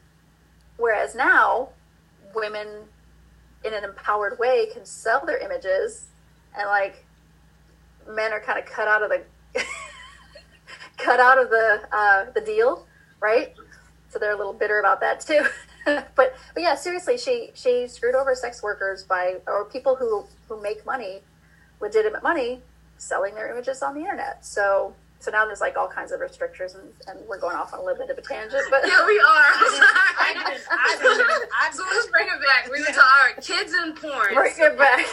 [0.77, 1.71] whereas now
[2.35, 2.69] women
[3.65, 6.07] in an empowered way can sell their images
[6.57, 7.05] and like
[8.09, 9.23] men are kind of cut out of the
[10.97, 12.87] cut out of the uh, the deal
[13.21, 13.55] right?
[14.09, 15.45] So they're a little bitter about that too.
[15.87, 20.61] But but yeah seriously she she screwed over sex workers by or people who who
[20.61, 21.23] make money
[21.81, 22.61] legitimate money
[22.99, 24.45] selling their images on the internet.
[24.45, 27.79] So so now there's like all kinds of restrictions and, and we're going off on
[27.81, 29.25] a little bit of a tangent but Yeah, we are.
[30.19, 32.71] I didn't, I didn't, I so let's bring it back.
[32.73, 34.35] We were talking all right, kids and porn.
[34.35, 35.07] bring it back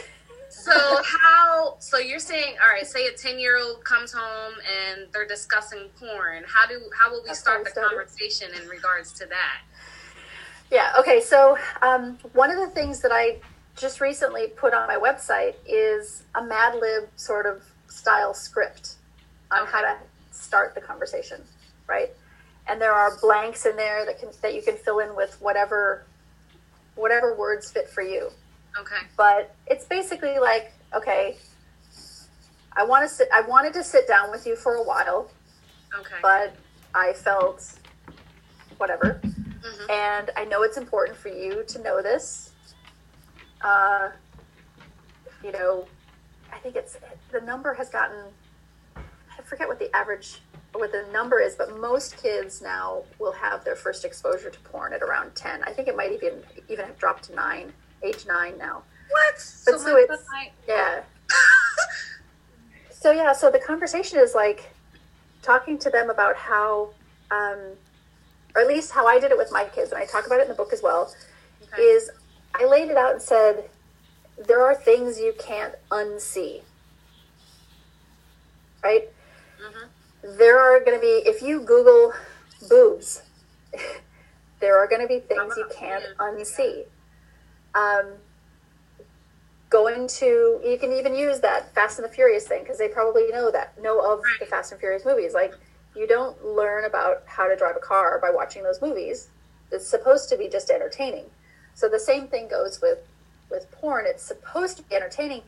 [0.50, 0.72] So
[1.04, 1.76] how?
[1.80, 5.90] So you're saying, all right, say a ten year old comes home and they're discussing
[6.00, 6.44] porn.
[6.48, 6.80] How do?
[6.98, 7.90] How will we That's start the started.
[7.98, 9.62] conversation in regards to that?
[10.72, 11.22] Yeah, okay.
[11.22, 13.38] So, um, one of the things that I
[13.76, 18.96] just recently put on my website is a Mad Lib sort of style script
[19.52, 19.98] on how to
[20.32, 21.42] start the conversation,
[21.88, 22.10] right?
[22.68, 26.06] And there are blanks in there that can that you can fill in with whatever
[26.96, 28.30] whatever words fit for you.
[28.80, 28.96] Okay.
[29.16, 31.38] But it's basically like, okay,
[32.76, 35.32] I want to sit I wanted to sit down with you for a while,
[35.98, 36.16] Okay.
[36.22, 36.56] but
[36.94, 37.74] I felt
[38.78, 39.22] whatever.
[39.24, 39.90] Mhm.
[39.90, 42.52] And I know it's important for you to know this.
[43.62, 44.10] Uh,
[45.44, 45.88] you know,
[46.54, 46.98] I think it's
[47.32, 48.32] the number has gotten,
[49.48, 50.42] forget what the average,
[50.74, 54.94] what the number is, but most kids now will have their first exposure to porn
[54.94, 55.64] at around 10.
[55.64, 57.72] I think it might even, even have dropped to nine,
[58.04, 58.84] age nine now.
[59.10, 59.36] What?
[59.66, 61.04] But so my it's- might- Yeah.
[62.90, 64.70] So yeah, so the conversation is like
[65.42, 66.90] talking to them about how,
[67.32, 67.60] um,
[68.56, 70.44] or at least how I did it with my kids, and I talk about it
[70.44, 71.14] in the book as well.
[71.72, 71.82] Okay.
[71.82, 72.10] Is
[72.56, 73.70] I laid it out and said
[74.38, 76.64] there are things you can't unsee,
[78.84, 79.08] right?
[79.68, 80.38] Mhm.
[80.38, 82.14] There are going to be if you Google
[82.70, 83.22] boobs,
[84.60, 86.86] there are going to be things you can't unsee.
[87.76, 88.14] Um,
[89.70, 93.28] going to you can even use that Fast and the Furious thing because they probably
[93.30, 95.34] know that know of the Fast and Furious movies.
[95.34, 95.54] Like
[95.96, 99.30] you don't learn about how to drive a car by watching those movies.
[99.72, 101.26] It's supposed to be just entertaining.
[101.74, 103.00] So the same thing goes with
[103.50, 104.06] with porn.
[104.08, 105.42] It's supposed to be entertaining,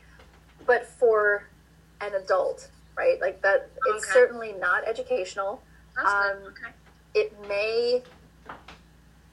[0.65, 1.47] but for
[2.01, 3.19] an adult, right?
[3.21, 3.69] Like that.
[3.88, 4.13] It's Okay.
[4.13, 5.63] certainly not educational
[5.97, 6.38] um.
[6.51, 6.71] Okay.
[7.15, 8.03] it may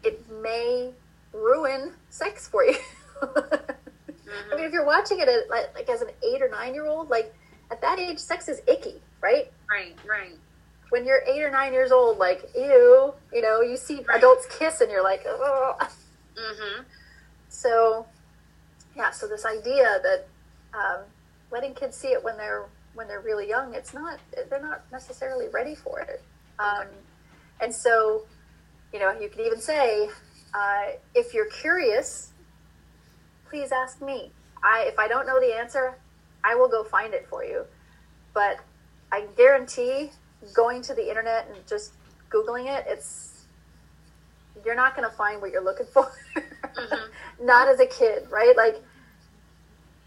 [0.02, 0.92] it may
[1.32, 2.76] ruin sex for you.
[3.22, 3.54] Mm-hmm.
[4.52, 6.86] I mean, if you're watching it at, like, like as an eight or nine year
[6.86, 7.34] old, like
[7.70, 9.50] at that age, sex is icky, right?
[9.70, 9.96] Right.
[10.08, 10.36] Right.
[10.90, 14.18] When you're eight or nine years old, like ew, you know, you see Right.
[14.18, 15.74] adults kiss and you're like, oh.
[16.36, 16.82] Mm-hmm.
[17.48, 18.06] So,
[18.96, 19.10] yeah.
[19.10, 20.26] So this idea that
[20.74, 21.00] um,
[21.50, 24.18] letting kids see it when they're when they're really young, it's not
[24.50, 26.22] they're not necessarily ready for it.
[26.58, 26.86] Um,
[27.60, 28.22] and so,
[28.92, 30.08] you know, you could even say,
[30.54, 32.32] uh, if you're curious,
[33.48, 34.32] please ask me.
[34.62, 35.98] I if I don't know the answer,
[36.42, 37.64] I will go find it for you.
[38.34, 38.58] But
[39.12, 40.10] I guarantee
[40.54, 41.92] going to the internet and just
[42.30, 43.44] googling it, it's
[44.64, 46.10] you're not going to find what you're looking for.
[46.74, 47.08] Mhm.
[47.42, 48.56] not as a kid, right?
[48.56, 48.82] Like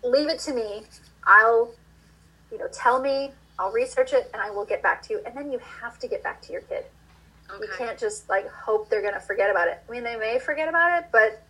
[0.04, 0.84] leave it to me.
[1.24, 1.72] I'll
[2.52, 5.22] you know, tell me, I'll research it and I will get back to you.
[5.26, 6.86] And then you have to get back to your kid.
[7.52, 7.66] Okay.
[7.66, 9.82] You can't just like hope they're going to forget about it.
[9.88, 11.44] I mean, they may forget about it, but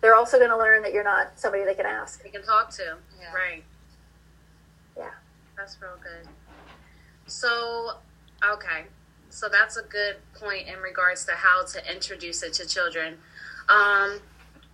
[0.00, 2.22] they're also going to learn that you're not somebody they can ask.
[2.22, 2.96] We can talk to.
[3.20, 3.32] Yeah.
[3.32, 3.64] Right.
[4.96, 5.10] Yeah.
[5.56, 6.28] That's real good.
[7.26, 7.92] So,
[8.44, 8.84] okay.
[9.30, 13.16] So that's a good point in regards to how to introduce it to children.
[13.68, 14.20] Um,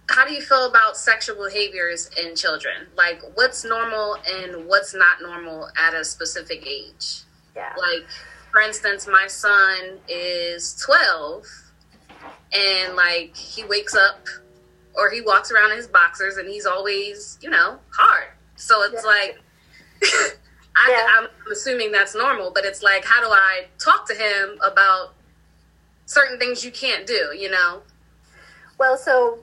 [0.09, 2.87] how do you feel about sexual behaviors in children?
[2.97, 7.21] Like, what's normal and what's not normal at a specific age?
[7.55, 7.73] Yeah.
[7.77, 8.07] Like,
[8.51, 11.45] for instance, my son is 12
[12.53, 14.27] and, like, he wakes up
[14.95, 18.29] or he walks around in his boxers and he's always, you know, hard.
[18.57, 19.11] So it's Yeah.
[19.11, 19.39] like,
[20.77, 21.07] I, Yeah.
[21.11, 25.15] I'm assuming that's normal, but it's like, how do I talk to him about
[26.07, 27.83] certain things you can't do, you know?
[28.79, 29.41] Well, so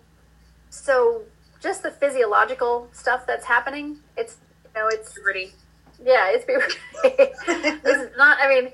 [0.75, 1.23] so
[1.61, 5.53] just the physiological stuff that's happening, it's you know, it's pretty.
[6.03, 6.45] yeah, it's
[7.03, 8.71] it's not I mean,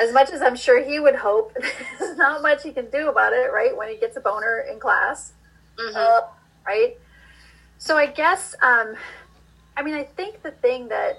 [0.00, 1.54] as much as I'm sure he would hope,
[1.98, 3.76] there's not much he can do about it, right?
[3.76, 5.32] When he gets a boner in class.
[5.78, 6.20] hmm uh,
[6.66, 6.96] right?
[7.78, 8.94] So I guess, um,
[9.76, 11.16] I mean, I think the thing that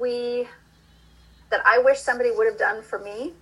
[0.00, 0.48] we,
[1.50, 3.32] that I wish somebody would have done for me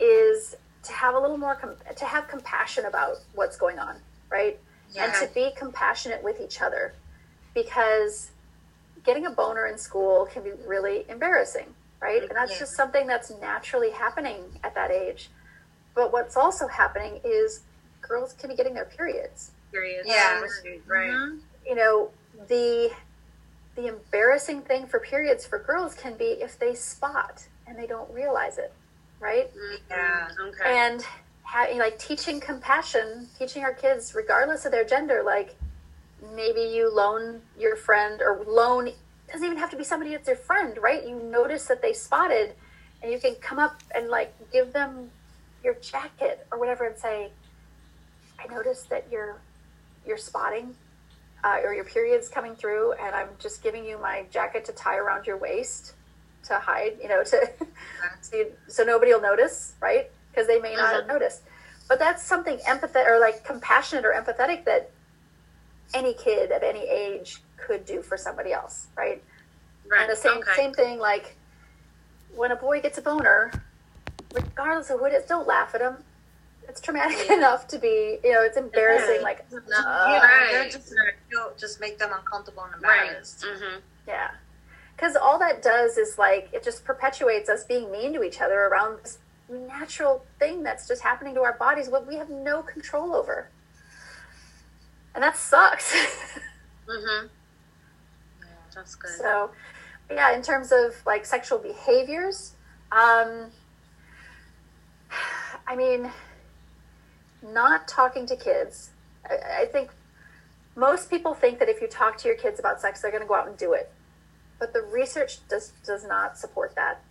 [0.00, 0.54] is
[0.84, 3.96] to have a little more, com- to have compassion about what's going on,
[4.32, 4.58] right?
[4.94, 5.04] yeah.
[5.04, 6.94] and to be compassionate with each other
[7.54, 8.30] because
[9.04, 12.22] getting a boner in school can be really embarrassing, right?
[12.22, 12.58] And that's yeah.
[12.60, 15.30] just something that's naturally happening at that age.
[15.94, 17.60] But what's also happening is
[18.00, 19.50] girls can be getting their periods.
[19.70, 20.08] Periods.
[20.08, 20.40] Yeah,
[20.86, 21.10] right.
[21.10, 21.38] Mm-hmm.
[21.66, 22.10] You know,
[22.48, 22.90] the
[23.74, 28.10] the embarrassing thing for periods for girls can be if they spot and they don't
[28.12, 28.72] realize it,
[29.18, 29.50] right?
[29.90, 30.28] Yeah.
[30.48, 30.78] Okay.
[30.78, 31.04] And
[31.54, 35.56] like teaching compassion, teaching our kids, regardless of their gender, like
[36.34, 38.90] maybe you loan your friend or loan
[39.30, 41.06] doesn't even have to be somebody that's your friend, right?
[41.06, 42.54] You notice that they spotted,
[43.02, 45.10] and you can come up and like give them
[45.64, 47.30] your jacket or whatever and say,
[48.38, 49.40] "I noticed that you're
[50.06, 50.74] you're spotting."
[51.44, 54.96] Uh, or your period's coming through, and I'm just giving you my jacket to tie
[54.96, 55.94] around your waist
[56.44, 57.50] to hide, you know, to
[58.32, 60.08] you, so nobody will notice, right?
[60.32, 61.08] Because they may not mm-hmm.
[61.08, 61.42] notice.
[61.88, 64.90] But that's something empathetic or like compassionate or empathetic that
[65.94, 69.22] any kid of any age could do for somebody else, right?
[69.86, 70.02] Right.
[70.02, 70.52] And the same okay.
[70.56, 71.36] same thing like
[72.34, 73.52] when a boy gets a boner,
[74.32, 75.96] regardless of who it is, don't laugh at him.
[76.66, 77.34] It's traumatic yeah.
[77.38, 79.16] enough to be, you know, it's embarrassing.
[79.16, 79.22] Yeah.
[79.22, 80.70] Like, no, uh, right.
[80.70, 80.94] just,
[81.58, 83.44] just make them uncomfortable and embarrassed.
[83.44, 83.54] Right.
[83.54, 83.78] Mm-hmm.
[84.08, 84.30] Yeah
[85.02, 88.66] because all that does is like it just perpetuates us being mean to each other
[88.66, 89.18] around this
[89.52, 93.48] natural thing that's just happening to our bodies what we have no control over.
[95.14, 95.94] And that sucks.
[96.82, 97.28] Mm-hmm.
[98.40, 99.12] Yeah, that's good.
[99.12, 99.50] So
[100.10, 102.54] yeah in terms of like sexual behaviors
[102.90, 103.50] um
[105.66, 106.10] i mean
[107.42, 108.90] not talking to kids.
[109.28, 109.90] I, I think
[110.76, 113.28] most people think that if you talk to your kids about sex they're going to
[113.28, 113.90] go out and do it.
[114.58, 117.02] But the research does does not support that.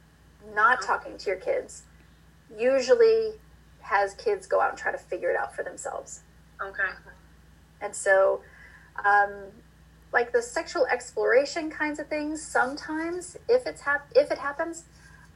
[0.56, 0.88] Not uh-huh.
[0.88, 1.84] talking to your kids
[2.58, 3.34] usually
[3.82, 6.22] has kids go out and try to figure it out for themselves.
[6.62, 6.90] Okay.
[7.82, 8.42] And so,
[9.04, 9.32] um,
[10.14, 14.86] like the sexual exploration kinds of things, sometimes if it's hap- if it happens,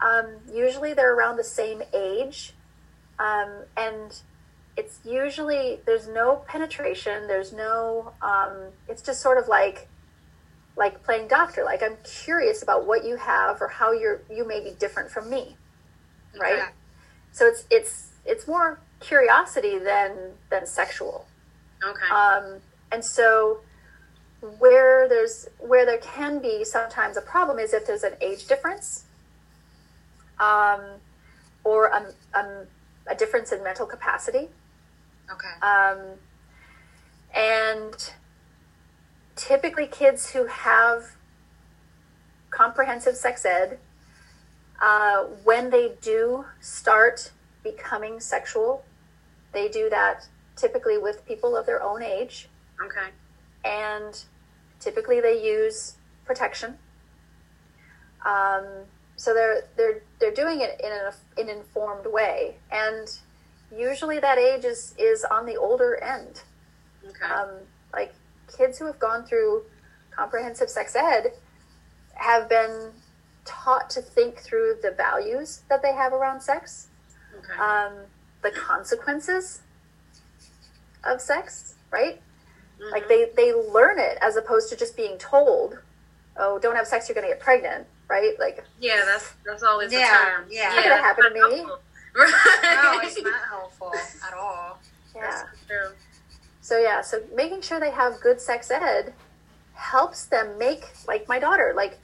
[0.01, 2.53] um, usually they're around the same age,
[3.18, 4.22] um, and
[4.78, 7.28] it's usually there's no penetration.
[7.28, 8.13] There's no.
[8.22, 9.88] Um, it's just sort of like
[10.78, 14.61] like playing doctor like i'm curious about what you have or how you're you may
[14.61, 15.55] be different from me
[16.38, 16.70] right yeah.
[17.36, 20.12] So it's it's it's more curiosity than
[20.50, 21.28] than sexual.
[21.84, 22.10] Okay.
[22.10, 22.62] Um
[22.94, 23.60] and so
[24.58, 29.04] where there's where there can be sometimes a problem is if there's an age difference
[30.40, 30.80] um
[31.66, 32.66] or a, a,
[33.08, 34.48] a difference in mental capacity.
[35.30, 35.56] Okay.
[35.62, 36.00] Um
[37.36, 38.14] and
[39.36, 41.18] typically kids who have
[42.50, 43.78] comprehensive sex ed,
[44.82, 47.32] uh, when they do start
[47.64, 48.84] becoming sexual,
[49.54, 52.50] they do that typically with people of their own age.
[52.84, 53.10] Okay.
[53.64, 54.22] And
[54.80, 55.96] typically they use
[56.26, 56.78] protection.
[58.26, 58.66] Um,
[59.18, 63.08] so they're they're they're doing it in an, in an informed way, and
[63.76, 66.42] usually that age is is on the older end.
[67.08, 67.34] Okay.
[67.34, 67.50] Um,
[67.94, 68.14] like
[68.58, 69.64] kids who have gone through
[70.12, 71.34] comprehensive sex ed
[72.16, 72.92] have been
[73.46, 76.88] taught to think through the values that they have around sex,
[77.38, 77.60] okay.
[77.60, 77.93] um,
[78.41, 79.62] the consequences
[81.04, 82.22] of sex, right?
[82.80, 82.91] Mm-hmm.
[82.91, 85.78] Like they, they learn it as opposed to just being told,
[86.38, 88.34] oh, don't have sex, you're going to get pregnant, right?
[88.39, 90.46] Like, yeah, that's that's always yeah, the term.
[90.50, 91.66] Yeah, it's not going to happen to me.
[92.16, 92.34] Right.
[92.64, 93.93] No, it's not helpful
[94.28, 94.80] at all.
[95.16, 95.22] Yeah.
[95.22, 95.96] That's true.
[96.62, 99.14] So yeah, so making sure they have good sex ed
[99.76, 102.00] helps them make like my daughter, like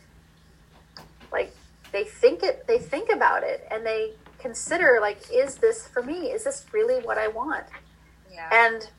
[1.32, 1.56] like
[1.92, 6.32] they think it they think about it and they consider like is this for me?
[6.32, 7.66] Is this really what I want?
[8.32, 8.50] Yeah.
[8.52, 8.90] And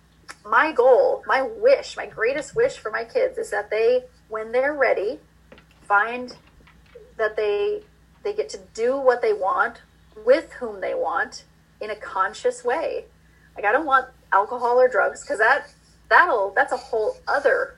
[0.44, 4.74] my goal, my wish, my greatest wish for my kids is that they when they're
[4.74, 5.18] ready
[5.82, 6.36] find
[7.16, 7.82] that they
[8.22, 9.82] they get to do what they want
[10.24, 11.44] with whom they want
[11.80, 13.04] in a conscious way.
[13.56, 15.66] Like I don't want alcohol or drugs because that
[16.08, 17.76] that'll that's a whole other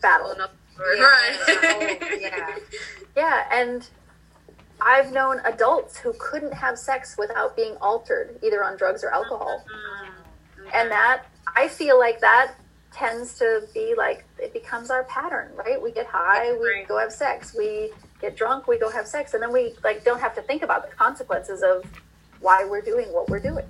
[0.00, 0.34] battle.
[0.78, 1.98] Right.
[2.20, 2.56] yeah.
[3.16, 3.88] yeah, and
[4.80, 9.64] I've known adults who couldn't have sex without being altered, either on drugs or alcohol.
[9.64, 10.68] Mm-hmm.
[10.74, 11.24] And that
[11.56, 12.54] I feel like that
[12.92, 15.80] tends to be like it becomes our pattern, right?
[15.80, 17.54] We get high, we go have sex.
[17.56, 20.62] We get drunk, we go have sex, and then we like don't have to think
[20.62, 21.84] about the consequences of
[22.40, 23.66] why we're doing what we're doing.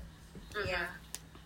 [0.67, 0.87] Yeah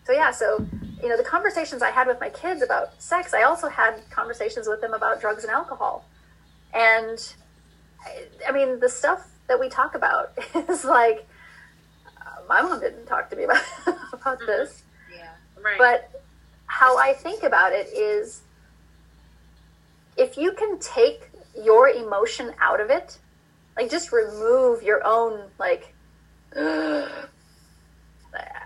[0.09, 0.65] so yeah, so
[1.03, 4.67] you know, the conversations I had with my kids about sex, I also had conversations
[4.67, 6.03] with them about drugs and alcohol.
[6.73, 7.19] And
[8.47, 10.33] I, mean, the stuff that we talk about
[10.67, 11.27] is like,
[12.07, 13.61] uh, my mom didn't talk to me about
[14.11, 14.47] about mm-hmm.
[14.47, 14.81] this.
[15.15, 15.29] Yeah,
[15.63, 15.77] right.
[15.77, 16.09] But
[16.65, 18.41] how I think about it is
[20.17, 23.19] if you can take your emotion out of it,
[23.77, 25.93] like just remove your own like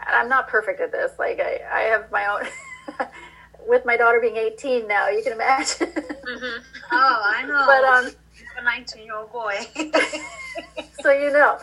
[0.08, 1.12] I'm not perfect at this.
[1.18, 3.08] Like I, I have my own
[3.68, 5.88] with my daughter being 18 now, you can imagine.
[5.88, 6.64] Mm-hmm.
[6.96, 7.66] Oh, I know.
[7.66, 8.12] but um
[8.60, 9.56] a 19 year old boy.
[11.02, 11.58] so you know.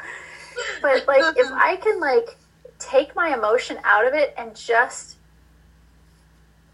[0.83, 2.37] But like if I can like
[2.79, 5.17] take my emotion out of it and just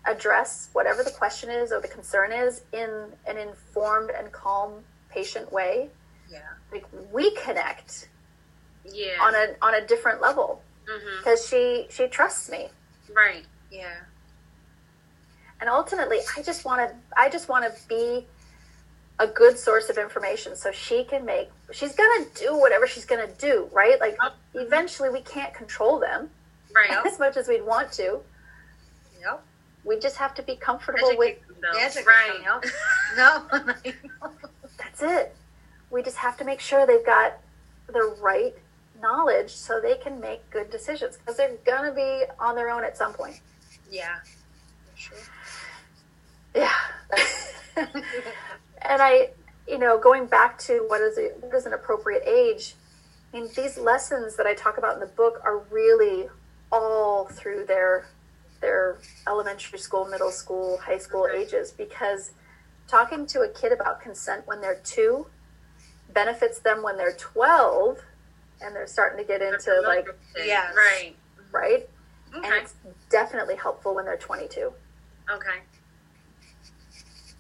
[0.07, 2.89] address whatever the question is or the concern is in
[3.27, 5.89] an informed and calm patient way
[6.31, 6.39] yeah.
[6.73, 8.09] like we connect
[8.85, 9.17] Yeah.
[9.21, 12.69] on a on a different level hmm because she she trusts me
[13.15, 13.45] Right.
[13.71, 13.95] Yeah.
[15.61, 18.27] and ultimately i just want to i just want to be
[19.19, 23.29] a good source of information so she can make she's gonna do whatever she's gonna
[23.39, 24.17] do right like
[24.55, 26.31] eventually we can't control them
[26.75, 26.91] Right.
[27.07, 28.21] as much as we'd want to
[29.21, 29.43] Yep.
[29.85, 31.79] we just have to be comfortable with Educate them, though.
[31.79, 32.45] Yeah, it's a good right.
[32.61, 32.63] one.
[33.17, 33.93] No.
[34.79, 35.35] that's it
[35.91, 37.39] we just have to make sure they've got
[37.87, 38.55] the right
[39.01, 42.97] knowledge so they can make good decisions because they're gonna be on their own at
[42.97, 43.41] some point
[43.91, 44.17] yeah.
[44.97, 45.19] Sure.
[46.55, 46.73] yeah
[47.77, 49.31] and I,
[49.69, 52.75] you know, going back to what is it, what is an appropriate age?
[53.33, 56.29] I mean, these lessons that I talk about in the book are really
[56.73, 58.07] all through their
[58.61, 61.37] their elementary school, middle school, high school Right.
[61.47, 62.31] ages because
[62.89, 65.27] talking to a kid about consent when they're 2
[66.13, 68.01] benefits them when they're 12
[68.61, 70.07] and they're starting to get into like,
[70.45, 71.15] yeah Right.
[71.53, 71.89] right?
[72.35, 72.75] And it's
[73.11, 74.73] definitely helpful when they're 22.
[75.31, 75.49] Okay.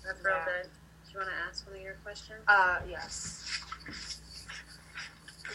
[0.05, 0.45] That's real Yeah.
[0.45, 0.71] good.
[1.07, 2.41] Do you want to ask one of your questions?
[2.47, 3.61] Uh, yes.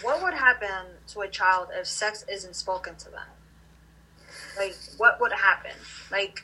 [0.01, 3.27] What would happen to a child if sex isn't spoken to them?
[4.57, 5.71] Like, what would happen?
[6.11, 6.43] Like,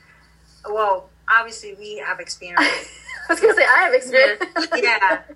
[0.69, 2.59] well, obviously we have experience.
[3.29, 4.43] I was going to say I have experience.
[4.75, 5.21] yeah.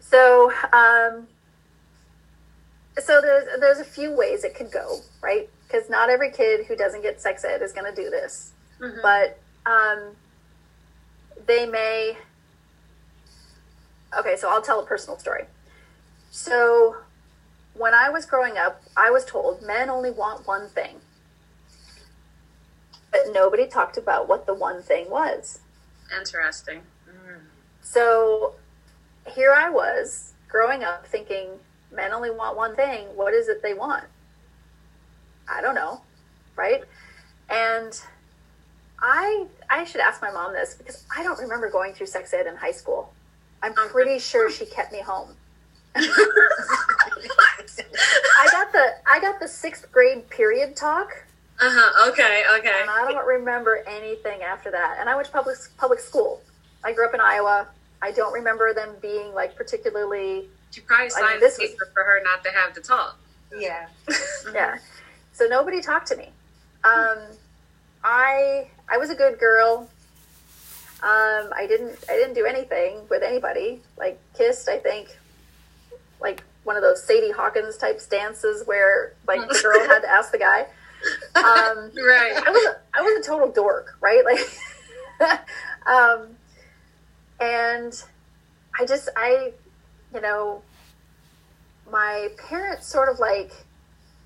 [0.00, 1.26] So, um,
[2.98, 5.48] so there's there's a few ways it could go, right?
[5.66, 9.02] Because not every kid who doesn't get sex ed is going to do this, Mhm.
[9.02, 10.16] but um,
[11.46, 12.18] they may.
[14.16, 15.46] Okay, so I'll tell a personal story.
[16.30, 16.96] So,
[17.74, 21.00] when I was growing up, I was told men only want one thing,
[23.10, 25.60] but nobody talked about what the one thing was.
[26.16, 26.82] Interesting.
[27.08, 27.40] Mm.
[27.82, 28.54] So
[29.26, 31.58] here I was growing up thinking
[31.94, 33.06] men only want one thing.
[33.14, 34.04] What is it they want?
[35.48, 36.00] I don't know,
[36.56, 36.82] right?
[37.50, 38.00] And
[39.00, 42.46] I I should ask my mom this because I don't remember going through sex ed
[42.46, 43.12] in high school.
[43.62, 45.30] I'm pretty sure she kept me home.
[45.96, 46.08] I
[48.50, 51.10] got the I got the sixth grade period talk,
[51.60, 52.10] Uh huh.
[52.10, 52.42] Okay.
[52.58, 52.72] Okay.
[52.80, 54.96] and I don't remember anything after that.
[55.00, 56.40] And I went to public public school.
[56.84, 57.68] I grew up in Iowa.
[58.02, 61.88] I don't remember them being like particularly She probably mean, signed this a was- paper
[61.94, 63.16] for her not to have to talk.
[63.56, 63.86] Yeah.
[64.52, 64.78] yeah.
[65.32, 66.30] So nobody talked to me.
[66.82, 67.18] Um,
[68.02, 69.88] I I was a good girl.
[71.02, 73.80] Um, I didn't I didn't do anything with anybody.
[73.96, 75.16] Like kissed, I think,
[76.20, 80.32] like one of those Sadie Hawkins type dances where like the girl had to ask
[80.32, 80.66] the guy.
[81.36, 82.32] Um, Right.
[82.34, 84.24] I was a, I was a total dork, right?
[84.24, 85.40] Like,
[85.86, 86.28] um,
[87.40, 88.02] and
[88.80, 89.52] I just I,
[90.14, 90.62] you know,
[91.90, 93.52] my parents sort of like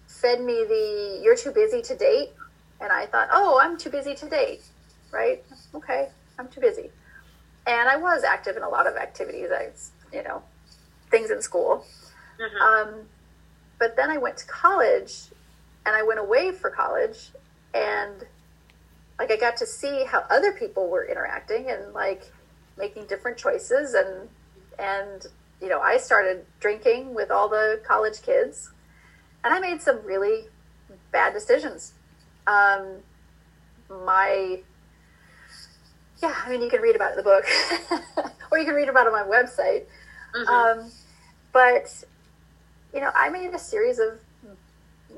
[0.07, 2.30] fed me the "you're too busy to date,"
[2.80, 4.62] and I thought, "Oh, I'm too busy to date,"
[5.11, 5.43] right?
[5.74, 6.91] Okay, I'm too busy,
[7.66, 9.70] and I was active in a lot of activities, I,
[10.12, 10.43] you know,
[11.11, 11.84] things in school.
[12.39, 12.61] Mhm.
[12.61, 13.09] Um,
[13.78, 15.30] but then I went to college
[15.86, 17.30] and I went away for college
[17.74, 18.26] and
[19.18, 22.30] like I got to see how other people were interacting and like
[22.76, 24.28] making different choices and
[24.78, 25.26] and
[25.61, 28.70] you know I started drinking with all the college kids
[29.44, 30.44] and I made some really
[31.12, 31.92] bad decisions.
[32.46, 33.02] Um,
[33.90, 34.61] my
[36.22, 38.88] yeah, I mean you can read about it in the book or you can read
[38.88, 39.84] about it on my website.
[40.34, 40.46] Mhm.
[40.48, 40.90] Um,
[41.52, 42.04] but
[42.92, 44.18] you know, I made a series of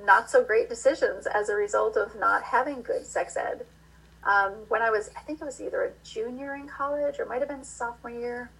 [0.05, 3.66] not so great decisions as a result of not having good sex ed.
[4.24, 7.41] Um, when I was, I think I was either a junior in college or might
[7.41, 8.51] have been sophomore year.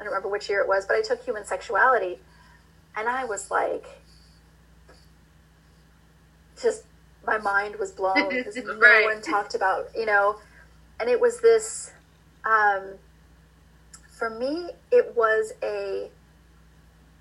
[0.00, 2.18] I don't remember which year it was, but I took human sexuality,
[2.96, 3.84] and I was like,
[6.60, 6.84] just
[7.26, 9.04] my mind was blown because no Right.
[9.04, 10.36] one talked about, you know,
[10.98, 11.92] and it was this.
[12.44, 12.94] Um,
[14.18, 16.10] for me, it was a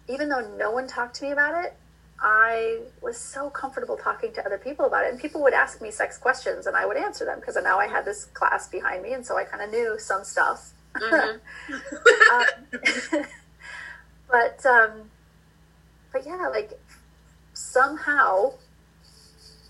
[0.07, 1.73] even though no one talked to me about it,
[2.21, 5.11] I was so comfortable talking to other people about it.
[5.11, 7.87] And people would ask me sex questions and I would answer them because now I
[7.87, 9.13] had this class behind me.
[9.13, 10.71] And so I kind of knew some stuff.
[10.95, 11.73] Mm-hmm.
[13.15, 13.25] um,
[14.29, 14.91] but, um,
[16.11, 16.79] but yeah, like
[17.53, 18.53] somehow,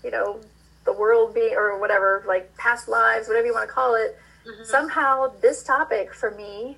[0.02, 0.40] you know,
[0.84, 4.64] the world being, or whatever, like past lives, whatever you want to call it, mm-hmm.
[4.64, 6.76] somehow this topic for me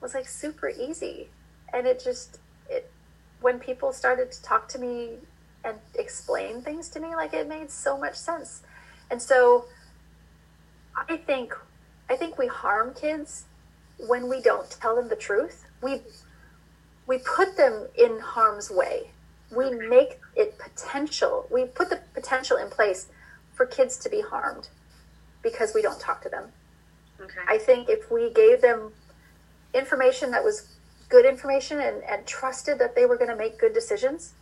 [0.00, 1.28] was like super easy.
[1.72, 2.38] And it just,
[2.68, 2.90] it,
[3.40, 5.10] when people started to talk to me
[5.64, 8.62] and explain things to me, like it made so much sense.
[9.10, 9.66] And so
[11.08, 11.54] I think
[12.10, 13.44] I think we harm kids
[13.98, 15.66] when we don't tell them the truth.
[15.82, 16.02] We
[17.06, 19.10] we put them in harm's way.
[19.50, 21.46] We make it potential.
[21.50, 23.06] We put the potential in place
[23.54, 24.68] for kids to be harmed
[25.42, 26.52] because we don't talk to them.
[27.20, 27.40] Okay.
[27.48, 28.92] I think if we gave them
[29.74, 30.76] information that was
[31.08, 34.34] good information and, and trusted that they were going to make good decisions,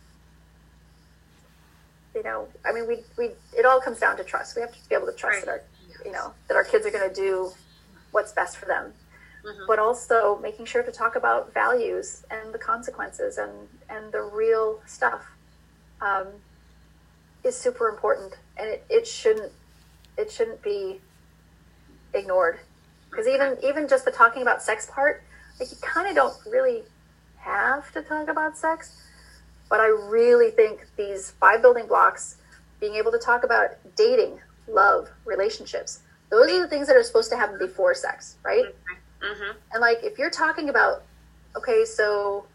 [2.13, 4.55] you know, I mean, we, we, it all comes down to trust.
[4.55, 5.45] We have to be able to trust right.
[5.45, 5.61] that our,
[6.05, 7.51] you know, that our kids are going to do
[8.11, 8.93] what's best for them.
[9.45, 9.63] Mm-hmm.
[9.67, 13.51] But also making sure to talk about values and the consequences and,
[13.89, 15.21] and the real stuff
[16.01, 16.27] um,
[17.43, 18.33] is super important.
[18.57, 19.51] And it, it shouldn't,
[20.17, 20.99] it shouldn't be
[22.13, 22.59] ignored
[23.09, 25.23] because even even just the talking about sex part
[25.59, 26.83] like you kind of don't really
[27.37, 29.01] have to talk about sex
[29.69, 32.37] but i really think these five building blocks
[32.79, 37.29] being able to talk about dating love relationships those are the things that are supposed
[37.29, 39.57] to happen before sex right mm-hmm.
[39.73, 41.03] and like if you're talking about
[41.55, 42.45] okay so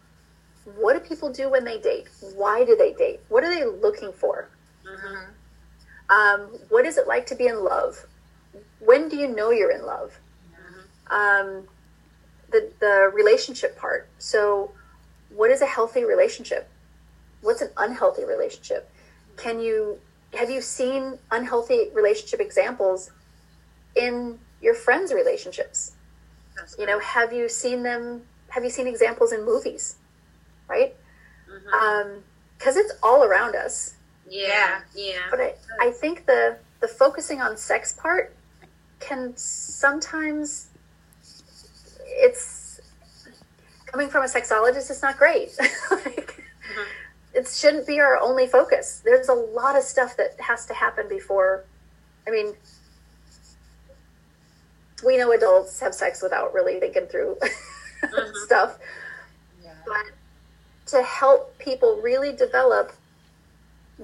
[0.77, 4.11] what do people do when they date why do they date what are they looking
[4.13, 4.49] for
[4.85, 6.15] mm-hmm.
[6.15, 8.05] um, what is it like to be in love
[8.79, 10.17] when do you know you're in love
[11.13, 11.67] um,
[12.51, 14.07] the the relationship part.
[14.17, 14.71] So,
[15.29, 16.69] what is a healthy relationship?
[17.41, 18.89] What's an unhealthy relationship?
[19.35, 19.99] Can you
[20.35, 23.11] have you seen unhealthy relationship examples
[23.95, 25.93] in your friends' relationships?
[26.77, 28.23] you know, have you seen them?
[28.49, 29.95] Have you seen examples in movies?
[30.67, 30.95] Right?
[31.45, 31.63] Because
[32.05, 32.79] mm-hmm.
[32.79, 33.95] um, it's all around us.
[34.29, 35.27] Yeah, yeah.
[35.29, 38.35] But I, I think the the focusing on sex part
[38.99, 40.69] can sometimes
[42.05, 42.81] it's
[43.85, 44.89] coming from a sexologist.
[44.89, 45.57] It's not great.
[45.91, 46.42] like.
[47.33, 49.01] It shouldn't be our only focus.
[49.03, 51.65] There's a lot of stuff that has to happen before.
[52.27, 52.53] I mean,
[55.03, 57.37] we know adults have sex without really thinking through
[58.03, 58.31] mm-hmm.
[58.45, 58.77] stuff.
[59.63, 59.73] Yeah.
[59.85, 60.11] But
[60.87, 62.93] to help people really develop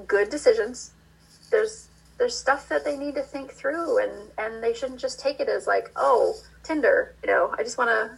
[0.07, 0.91] good decisions,
[1.51, 5.39] there's there's stuff that they need to think through and and they shouldn't just take
[5.39, 7.15] it as like, oh, Tinder.
[7.23, 8.11] You know, I just want to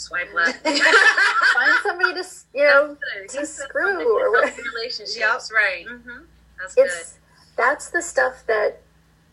[0.00, 0.62] swipe left.
[0.64, 2.96] find somebody to you know
[3.28, 4.56] to screw or what.
[4.74, 5.40] Relationships, yep.
[5.54, 5.86] right?
[5.86, 6.24] Mm-hmm.
[6.58, 7.20] That's it's, good.
[7.56, 8.80] That's the stuff that,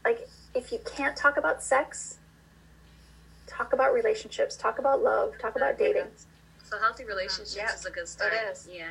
[0.03, 2.17] like, if you can't talk about sex,
[3.47, 6.07] talk about relationships, talk about love, talk about dating.
[6.63, 7.73] So healthy relationships yeah.
[7.73, 8.33] is a good start.
[8.33, 8.67] It is.
[8.71, 8.89] Yeah.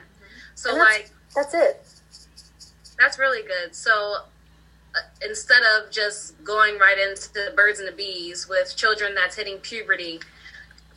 [0.54, 1.86] So that's, like that's it.
[2.98, 3.74] That's really good.
[3.74, 4.22] So
[5.22, 9.58] instead of just going right into the birds and the bees with children that's hitting
[9.58, 10.20] puberty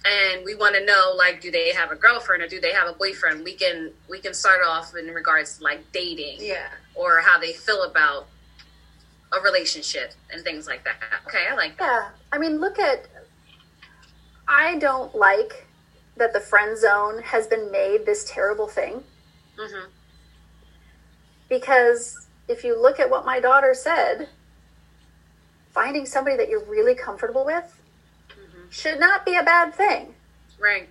[0.05, 2.87] and we want to know like do they have a girlfriend or do they have
[2.87, 7.19] a boyfriend we can we can start off in regards to like dating yeah or
[7.19, 8.27] how they feel about
[9.37, 10.97] a relationship and things like that
[11.27, 13.07] okay i like that yeah i mean look at
[14.47, 15.67] i don't like
[16.15, 19.03] that the friend zone has been made this terrible thing
[19.57, 19.89] mm-hmm.
[21.49, 24.27] because if you look at what my daughter said,
[25.69, 27.78] finding somebody that you're really comfortable with.
[28.69, 30.13] Should not be a bad thing.
[30.59, 30.89] Right.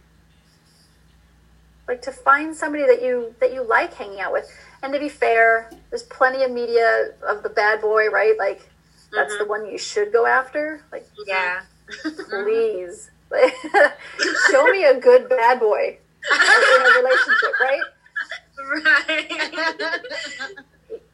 [1.87, 4.51] Like to find somebody that you that you like hanging out with.
[4.83, 8.37] And to be fair, there's plenty of media of the bad boy, right?
[8.39, 8.69] Like
[9.13, 9.45] that's mm-hmm.
[9.45, 10.83] the one you should go after.
[10.93, 11.61] Like yeah.
[12.29, 13.11] please.
[14.51, 15.99] show me a good bad boy
[16.31, 17.81] in a relationship, right?
[18.71, 19.31] Right.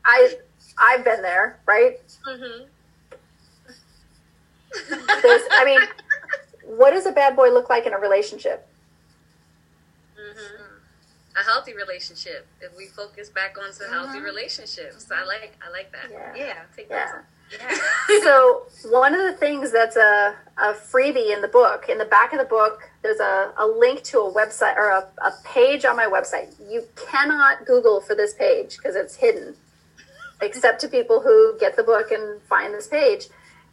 [0.04, 0.36] I
[0.78, 2.00] I've been there, right?
[2.26, 2.64] Mm-hmm.
[5.22, 5.80] There's, I mean,
[6.66, 8.66] what does a bad boy look like in a relationship?
[10.18, 11.40] Mm-hmm.
[11.40, 12.46] A healthy relationship.
[12.60, 14.24] If we focus back on some healthy mm-hmm.
[14.24, 16.10] relationships, I like I like that.
[16.10, 17.06] Yeah, yeah take yeah.
[17.06, 17.24] that.
[17.52, 17.76] Yeah.
[18.22, 22.32] so one of the things that's a, a freebie in the book, in the back
[22.32, 25.96] of the book, there's a, a link to a website or a, a page on
[25.96, 26.54] my website.
[26.70, 29.54] You cannot Google for this page because it's hidden
[30.40, 33.26] except to people who get the book and find this page.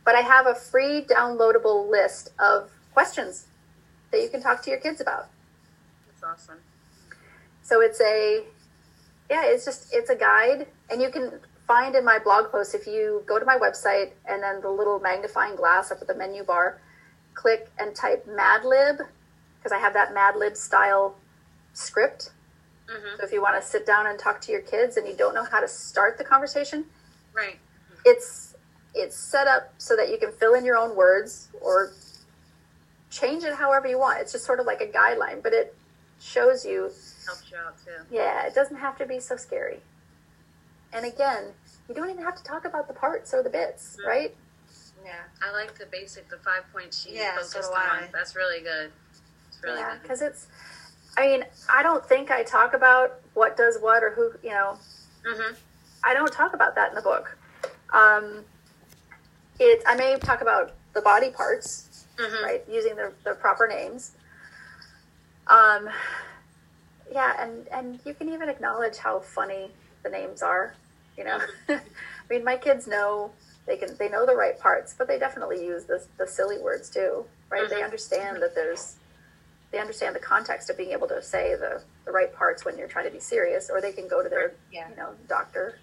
[0.04, 3.48] But I have a free downloadable list of questions
[4.12, 5.30] that you can talk to your kids about.
[6.08, 6.60] That's awesome.
[7.62, 8.44] So it's a
[9.30, 12.86] yeah, it's just it's a guide, and you can find in my blog post if
[12.86, 16.44] you go to my website and then the little magnifying glass up at the menu
[16.44, 16.82] bar,
[17.34, 18.98] click and type Mad Lib
[19.58, 21.16] because I have that Mad Lib style
[21.74, 22.32] script.
[22.90, 23.18] Mm-hmm.
[23.20, 25.34] So if you want to sit down and talk to your kids and you don't
[25.34, 26.86] know how to start the conversation,
[27.34, 27.58] Right.
[28.04, 28.56] it's
[28.94, 31.94] it's set up so that you can fill in your own words or
[33.12, 34.20] change it however you want.
[34.20, 35.76] It's just sort of like a guideline, but it
[36.20, 36.84] shows you
[37.26, 37.92] Helps you out too.
[38.10, 39.80] yeah, it doesn't have to be so scary.
[40.94, 41.54] And again,
[41.88, 44.08] you don't even have to talk about the parts or the bits, Mhm.
[44.08, 44.36] right?
[45.06, 45.14] Yeah.
[45.42, 48.04] I like the basic, the five point sheet Yeah, focused so do on.
[48.04, 48.10] I.
[48.12, 48.92] That's really good.
[49.50, 50.48] It's really yeah, because it's.
[51.18, 54.34] I mean, I don't think I talk about what does what or who.
[54.44, 54.78] You know,
[55.26, 55.54] Mm-hmm.
[56.04, 57.36] I don't talk about that in the book.
[57.94, 58.46] Um,
[59.60, 59.82] it.
[59.88, 61.88] I may talk about the body parts,
[62.22, 62.44] Mm-hmm.
[62.44, 64.12] right, using the, the proper names.
[65.48, 65.90] Um,
[67.12, 69.72] yeah, and and you can even acknowledge how funny
[70.04, 70.76] the names are.
[71.18, 71.80] You know, I
[72.30, 73.32] mean, my kids know
[73.68, 76.90] they can they know the right parts, but they definitely use the the silly words
[76.90, 77.70] too, right?
[77.70, 77.86] They Mhm.
[77.86, 78.96] understand that there's
[79.72, 82.88] they understand the context of being able to say the the right parts when you're
[82.88, 84.90] trying to be serious, or they can go to their Yeah.
[84.90, 85.80] you know doctor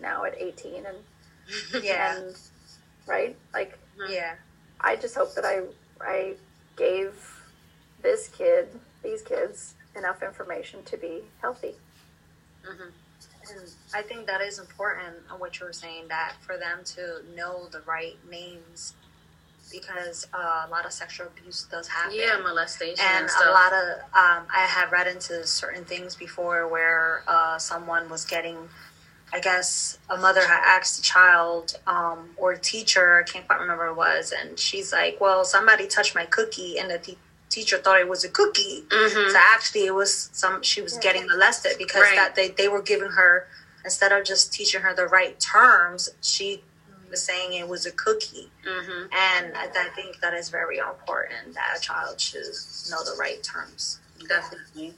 [0.00, 0.96] now at 18 and
[1.84, 2.18] Yeah.
[2.18, 2.36] and
[3.06, 3.78] right like
[4.08, 4.34] Yeah.
[4.80, 5.60] I just hope that I
[6.06, 6.34] I
[6.76, 7.14] gave
[8.02, 8.68] this kid,
[9.02, 11.74] these kids, enough information to be healthy.
[12.64, 12.90] Mm-hmm.
[13.50, 17.22] And I think that is important uh, what you were saying that for them to
[17.36, 18.94] know the right names
[19.70, 22.14] because uh, a lot of sexual abuse does happen.
[22.14, 23.46] Yeah, molestation and, and stuff.
[23.46, 28.24] a lot of um, I have read into certain things before where uh, someone was
[28.24, 28.56] getting,
[29.32, 33.60] I guess a mother had asked a child um, or a teacher, I can't quite
[33.60, 37.18] remember what it was, and she's like, "Well, somebody touched my cookie," and the te-
[37.48, 38.84] teacher thought it was a cookie.
[38.90, 39.30] Mhm.
[39.32, 41.00] So actually, it was some she was Yeah.
[41.00, 42.16] getting molested because Right.
[42.16, 43.48] that they they were giving her
[43.84, 46.62] instead of just teaching her the right terms, she
[47.10, 48.50] was saying it was a cookie.
[48.64, 49.12] Mm-hmm.
[49.12, 52.44] And I, I think that is very important that a child should
[52.90, 53.98] know the right terms.
[54.28, 54.94] Definitely.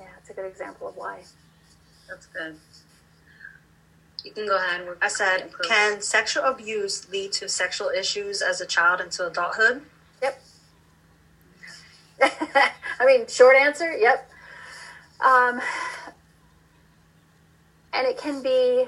[0.00, 1.24] Yeah, it's a good example of why.
[2.08, 2.58] That's good.
[4.24, 4.86] You can go ahead.
[4.86, 9.82] We're I said, can sexual abuse lead to sexual issues as a child into adulthood?
[10.22, 10.42] Yep.
[12.22, 14.30] I mean, short answer, yep.
[15.20, 15.60] Um,
[17.92, 18.86] and it can be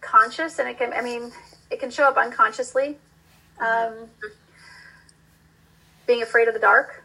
[0.00, 1.30] conscious, and it can, I mean,
[1.70, 2.98] it can show up unconsciously.
[3.60, 4.10] Um,
[6.06, 7.04] being afraid of the dark.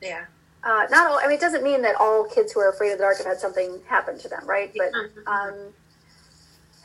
[0.00, 0.24] Yeah.
[0.62, 1.18] Uh, not all.
[1.18, 3.26] I mean, it doesn't mean that all kids who are afraid of the dark have
[3.26, 4.70] had something happen to them, right?
[4.76, 4.92] But
[5.26, 5.54] um,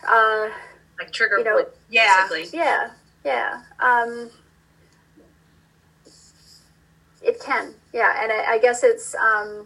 [0.07, 0.49] uh,
[0.99, 2.27] like trigger you know, point, yeah.
[2.29, 2.57] basically.
[2.57, 2.91] yeah,
[3.25, 3.61] yeah.
[3.79, 4.29] Um,
[7.21, 9.65] it can, yeah, and I, I guess it's um,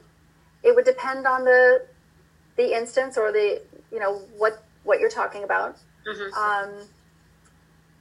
[0.64, 1.86] it would depend on the
[2.56, 5.78] the instance or the you know what what you're talking about.
[6.08, 6.34] Mhm.
[6.34, 6.70] Um,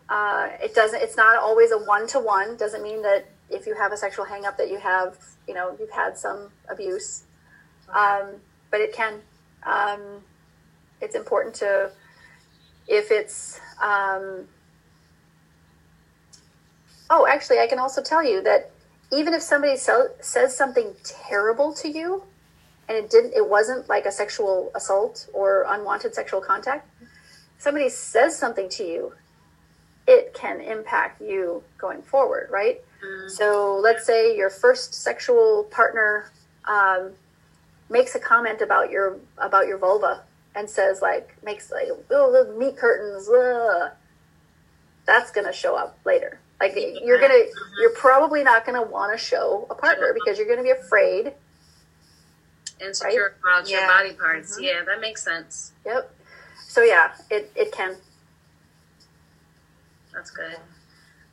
[0.08, 1.02] uh, it doesn't.
[1.02, 2.56] It's not always a one to one.
[2.56, 5.90] Doesn't mean that if you have a sexual hangup that you have you know you've
[5.90, 7.24] had some abuse.
[7.92, 8.34] Um,
[8.70, 9.20] but it can.
[9.64, 10.00] Um,
[11.00, 11.90] it's important to
[12.86, 13.60] if it's.
[13.82, 14.46] Um,
[17.10, 18.70] oh, actually, I can also tell you that
[19.10, 22.22] even if somebody so, says something terrible to you,
[22.88, 26.88] and it didn't, it wasn't like a sexual assault or unwanted sexual contact.
[27.58, 29.14] Somebody says something to you,
[30.06, 32.80] it can impact you going forward, right?
[33.04, 33.30] Mm.
[33.30, 36.30] So let's say your first sexual partner
[36.64, 37.12] um,
[37.88, 40.22] makes a comment about your about your vulva
[40.54, 43.28] and says like makes like oh the meat curtains.
[43.28, 43.92] Ugh.
[45.06, 46.38] That's gonna show up later.
[46.60, 47.44] Like you're gonna
[47.80, 51.32] you're probably not gonna want to show a partner because you're gonna be afraid.
[52.80, 54.58] Insecure about your body parts.
[54.58, 54.62] Mhm.
[54.62, 55.72] Yeah, that makes sense.
[55.86, 56.14] Yep.
[56.66, 57.96] So yeah, it it can.
[60.12, 60.56] That's good.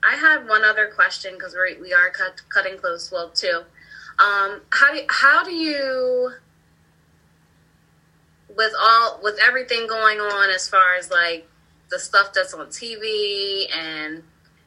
[0.05, 3.11] I had one other question because we we are cut, cutting close.
[3.11, 3.63] Well, too.
[4.19, 6.31] Um, how do how do you
[8.55, 11.47] with all with everything going on as far as like
[11.89, 14.23] the stuff that's on TV and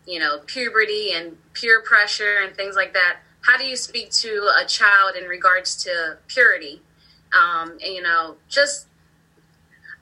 [0.07, 3.18] you know puberty and peer pressure and things like that?
[3.43, 6.82] How do you speak to a child in regards to purity?
[7.32, 8.89] Um, and you know, just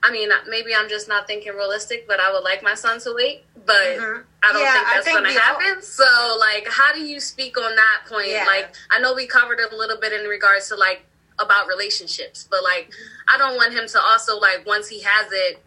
[0.01, 3.13] I mean, maybe I'm just not thinking realistic, but I would like my son to
[3.15, 3.43] wait.
[3.67, 4.23] But Mhm.
[4.43, 5.81] I don't Yeah, think that's think going to we all- happen.
[5.83, 8.29] So, like, how do you speak on that point?
[8.29, 8.45] Yeah.
[8.45, 11.03] Like, I know we covered it a little bit in regards to like
[11.37, 12.89] about relationships, but like,
[13.27, 15.61] I don't want him to also like once he has it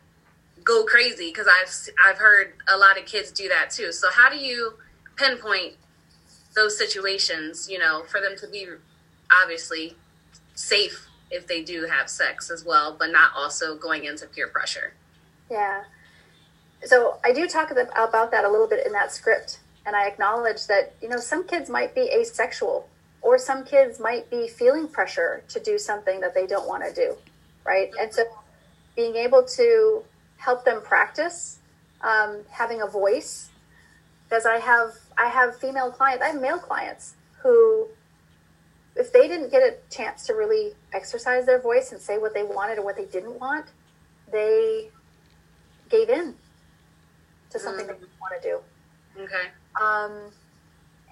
[0.64, 1.72] go crazy because I've
[2.04, 3.92] I've heard a lot of kids do that too.
[3.92, 4.78] So, how do you
[5.16, 5.74] pinpoint
[6.54, 7.68] those situations?
[7.68, 8.66] You know, for them to be
[9.30, 9.96] obviously
[10.54, 14.94] safe if they do have sex as well, but not also going into peer pressure.
[15.50, 15.84] Yeah.
[16.84, 20.66] So I do talk about that a little bit in that script, and I acknowledge
[20.66, 22.88] that you know some kids might be asexual,
[23.22, 26.94] or some kids might be feeling pressure to do something that they don't want to
[26.94, 27.16] do,
[27.64, 27.90] right?
[28.00, 28.24] And so
[28.96, 30.02] being able to
[30.38, 31.58] help them practice
[32.00, 33.50] um, having a voice,
[34.28, 37.88] because I have I have female clients, I have male clients who
[38.96, 42.42] if they didn't get a chance to really exercise their voice and say what they
[42.42, 43.66] wanted or what they didn't want,
[44.32, 44.88] they
[45.90, 46.34] gave in
[47.50, 47.94] to something mm-hmm.
[47.94, 48.60] they didn't want to do.
[49.22, 49.48] Okay.
[49.80, 50.32] Um,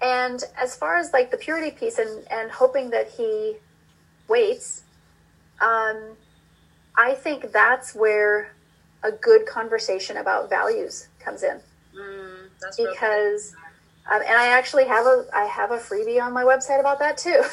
[0.01, 3.55] and as far as like the purity piece and, and hoping that he
[4.27, 4.83] waits,
[5.61, 6.15] um,
[6.97, 8.53] I think that's where
[9.03, 11.59] a good conversation about values comes in.
[11.97, 13.53] Mm, because,
[14.11, 17.17] um, and I actually have a I have a freebie on my website about that
[17.17, 17.43] too.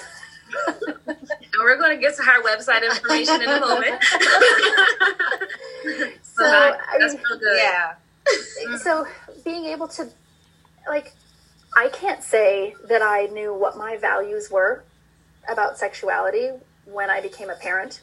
[0.86, 1.16] and
[1.58, 4.02] we're going to get to her website information in a moment.
[6.22, 7.18] so, I mean,
[7.56, 7.94] yeah.
[8.78, 9.06] So
[9.44, 10.08] being able to,
[10.88, 11.12] like,
[11.76, 14.84] I can't say that I knew what my values were
[15.48, 16.50] about sexuality
[16.84, 18.00] when I became a parent.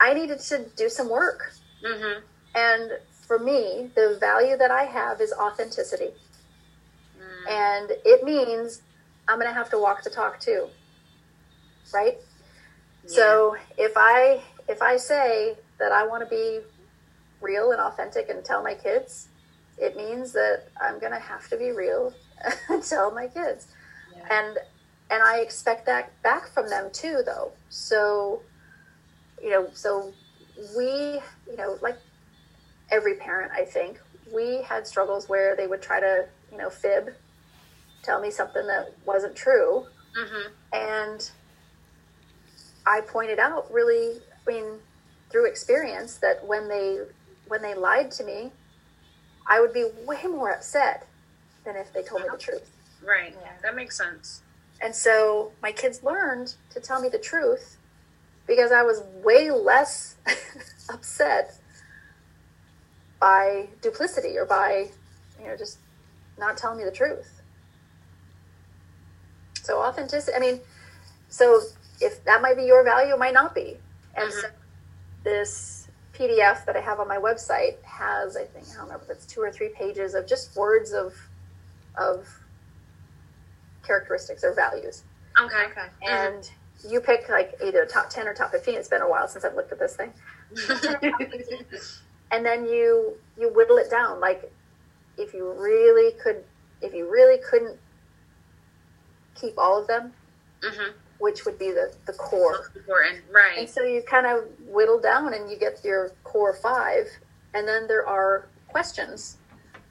[0.00, 1.52] I needed to do some work.
[1.84, 2.20] Mm-hmm.
[2.54, 2.92] And
[3.26, 6.10] for me, the value that I have is authenticity.
[7.18, 7.50] Mm.
[7.50, 8.82] And it means
[9.28, 10.68] I'm going to have to walk the talk too.
[11.92, 12.18] Right?
[13.04, 13.10] Yeah.
[13.14, 16.60] So if I if I say that I want to be
[17.40, 19.28] real and authentic and tell my kids,
[19.78, 22.12] it means that I'm going to have to be real
[22.68, 23.68] and tell my kids.
[24.16, 24.26] Yeah.
[24.30, 24.58] And
[25.08, 27.52] and I expect that back from them too though.
[27.70, 28.42] So
[29.42, 30.12] you know, so
[30.76, 31.98] we, you know, like
[32.90, 34.00] every parent, I think,
[34.32, 37.14] we had struggles where they would try to, you know, fib
[38.02, 39.86] tell me something that wasn't true.
[40.18, 40.52] Mm-hmm.
[40.72, 41.30] And
[42.86, 44.64] I pointed out really, I mean,
[45.30, 47.00] through experience that when they
[47.48, 48.52] when they lied to me,
[49.48, 51.06] I would be way more upset
[51.64, 52.70] than if they told me the truth.
[53.04, 53.34] Right.
[53.40, 53.52] Yeah.
[53.62, 54.42] That makes sense.
[54.80, 57.76] And so my kids learned to tell me the truth
[58.46, 60.16] because I was way less
[60.92, 61.58] upset
[63.20, 64.88] by duplicity or by,
[65.40, 65.78] you know, just
[66.38, 67.40] not telling me the truth.
[69.62, 70.60] So authenticity, I mean,
[71.28, 71.60] so
[72.00, 73.76] if that might be your value, it might not be.
[74.14, 74.40] And mm-hmm.
[74.40, 74.48] so
[75.24, 75.85] this
[76.18, 79.26] PDF that I have on my website has, I think, I don't remember if it's
[79.26, 81.14] two or three pages of just words of
[81.96, 82.26] of
[83.82, 85.04] characteristics or values.
[85.38, 85.64] Okay.
[85.70, 85.88] okay.
[86.02, 86.92] And mm-hmm.
[86.92, 88.74] you pick like either top ten or top fifteen.
[88.76, 90.12] It's been a while since I've looked at this thing.
[92.30, 94.20] and then you you whittle it down.
[94.20, 94.50] Like
[95.18, 96.44] if you really could,
[96.80, 97.78] if you really couldn't
[99.34, 100.12] keep all of them,
[100.62, 100.92] mm-hmm.
[101.18, 102.70] Which would be the, the core.
[102.74, 103.58] Important, right.
[103.58, 107.06] And so you kind of whittle down and you get your core five.
[107.54, 109.38] And then there are questions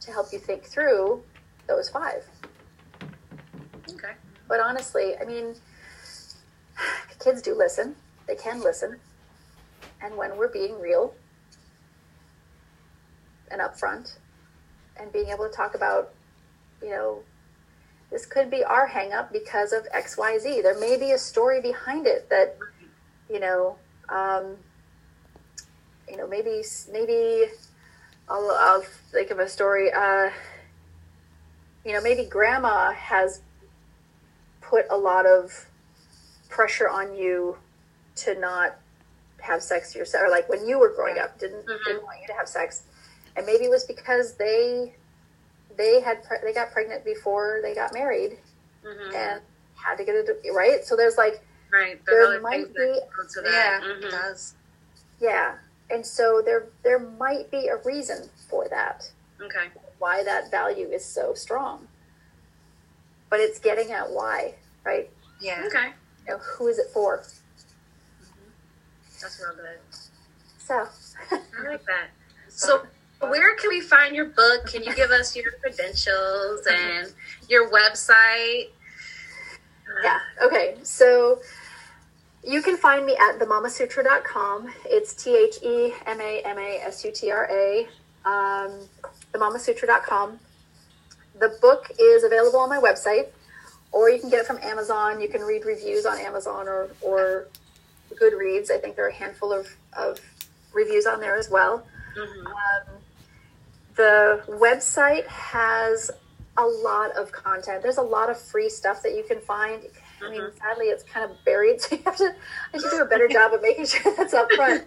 [0.02, 1.24] to help you think through
[1.68, 2.24] those five.
[3.90, 4.14] Okay.
[4.48, 5.56] But honestly, I mean,
[7.20, 7.96] kids do listen,
[8.28, 9.00] they can listen.
[10.02, 11.14] And when we're being real
[13.50, 14.18] and upfront
[14.98, 16.14] and being able to talk about,
[16.82, 17.24] you know,
[18.16, 20.64] this could be our hangup because of XYZ.
[20.64, 22.58] There may be a story behind it that,
[23.30, 23.76] you know,
[24.08, 24.56] um,
[26.10, 26.64] you know, maybe,
[26.94, 27.52] maybe
[28.30, 29.92] I'll, I'll think of a story.
[29.92, 30.30] Uh,
[31.84, 33.42] you know, maybe grandma has
[34.62, 35.66] put a lot of
[36.48, 37.58] pressure on you
[38.16, 38.78] to not
[39.42, 41.84] have sex yourself, or like when you were growing up, didn't mm-hmm.
[41.86, 42.84] didn't want you to have sex,
[43.36, 44.94] and maybe it was because they
[45.78, 48.38] they had pre- they got pregnant before they got married
[48.84, 49.16] mm-hmm.
[49.16, 49.42] and
[49.76, 50.84] had to get it right.
[50.84, 53.00] So there's like right there might be
[53.44, 54.04] yeah mm-hmm.
[54.06, 54.56] it does
[55.20, 55.56] yeah,
[55.90, 59.10] and so there there might be a reason for that.
[59.42, 59.68] Okay,
[60.00, 61.88] why that value is so strong,
[63.30, 65.10] but it's getting at why, right?
[65.42, 65.64] Yeah.
[65.68, 65.92] Okay.
[66.28, 67.20] You know, who is it for?
[67.20, 68.50] Mm-hmm.
[69.22, 69.80] That's real good.
[70.58, 70.88] So
[71.32, 72.08] I like that.
[72.48, 72.84] So
[73.30, 74.68] where can we find your book?
[74.68, 77.14] Can you give us your credentials and
[77.50, 78.70] your website?
[80.04, 80.20] Yeah.
[80.44, 80.76] Okay.
[80.84, 81.42] So
[82.44, 84.72] you can find me at themamasutra.com.
[84.86, 87.88] It's T H E M A M A S U T R A.
[88.26, 88.72] Um,
[89.34, 90.40] themamasutra.com.
[91.40, 93.28] The book is available on my website,
[93.92, 95.20] or you can get it from Amazon.
[95.20, 97.48] You can read reviews on Amazon or, or
[98.14, 98.72] Goodreads.
[98.72, 100.20] I think there are a handful of, of
[100.74, 101.86] reviews on there as well.
[102.18, 102.48] Mm-hmm.
[102.48, 102.95] Um,
[103.96, 106.12] the website has
[106.58, 107.82] a lot of content.
[107.82, 109.82] There's a lot of free stuff that you can find.
[110.26, 110.58] I mean, mm-hmm.
[110.58, 112.34] sadly, it's kind of buried, so you have to.
[112.74, 114.86] I should do a better job of making sure that's up front.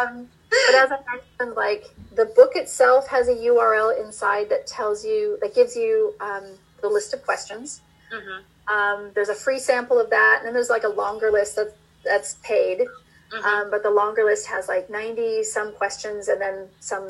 [0.00, 1.84] Um, but as I mentioned, like
[2.14, 6.44] the book itself has a URL inside that tells you that gives you um,
[6.82, 7.82] the list of questions.
[8.12, 8.72] Mm-hmm.
[8.72, 11.74] Um, there's a free sample of that, and then there's like a longer list that
[12.04, 12.80] that's paid.
[12.80, 13.44] Mm-hmm.
[13.44, 17.08] Um, but the longer list has like 90 some questions and then some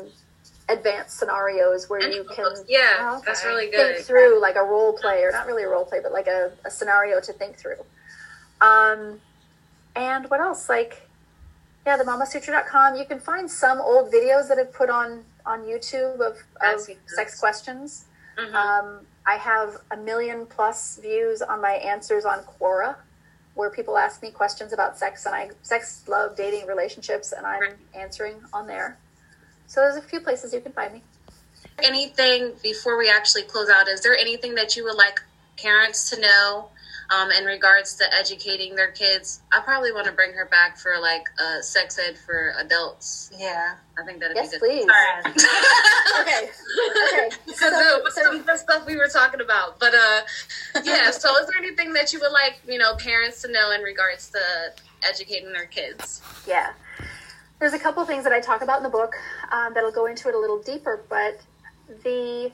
[0.71, 3.95] advanced scenarios where you can yeah okay, that's really good.
[3.95, 6.51] think through like a role play or not really a role play but like a,
[6.65, 7.77] a scenario to think through.
[8.61, 9.19] Um,
[9.95, 10.69] and what else?
[10.69, 11.07] Like
[11.85, 16.19] yeah the mamasutra.com you can find some old videos that i've put on on youtube
[16.19, 18.05] of, of sex questions.
[18.37, 18.55] Mm-hmm.
[18.55, 22.95] um, i have a million plus views on my answers on quora
[23.53, 27.73] where people ask me questions about sex and I sex, love, dating, relationships, and I'm
[27.93, 28.97] answering on there.
[29.71, 31.01] So there's a few places you can find me.
[31.81, 33.87] Anything before we actually close out?
[33.87, 35.21] Is there anything that you would like
[35.55, 36.67] parents to know
[37.11, 39.41] um, in regards to educating their kids.
[39.51, 43.31] I probably want to bring her back for like uh, sex ed for adults.
[43.37, 44.65] Yeah, I think that'd yes, be good.
[44.65, 44.85] please.
[46.21, 46.49] okay,
[47.01, 47.29] okay.
[47.45, 50.21] Because so, so, some of the stuff we were talking about, but uh,
[50.83, 51.11] yeah.
[51.11, 54.29] so, is there anything that you would like you know parents to know in regards
[54.29, 54.39] to
[55.07, 56.21] educating their kids?
[56.47, 56.71] Yeah.
[57.61, 59.13] There's a couple things that I talk about in the book
[59.51, 61.39] um, that'll go into it a little deeper, but
[62.03, 62.51] the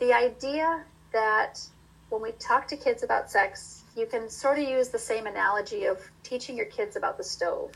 [0.00, 0.82] the idea
[1.12, 1.60] that
[2.08, 5.84] when we talk to kids about sex, you can sort of use the same analogy
[5.84, 7.70] of teaching your kids about the stove.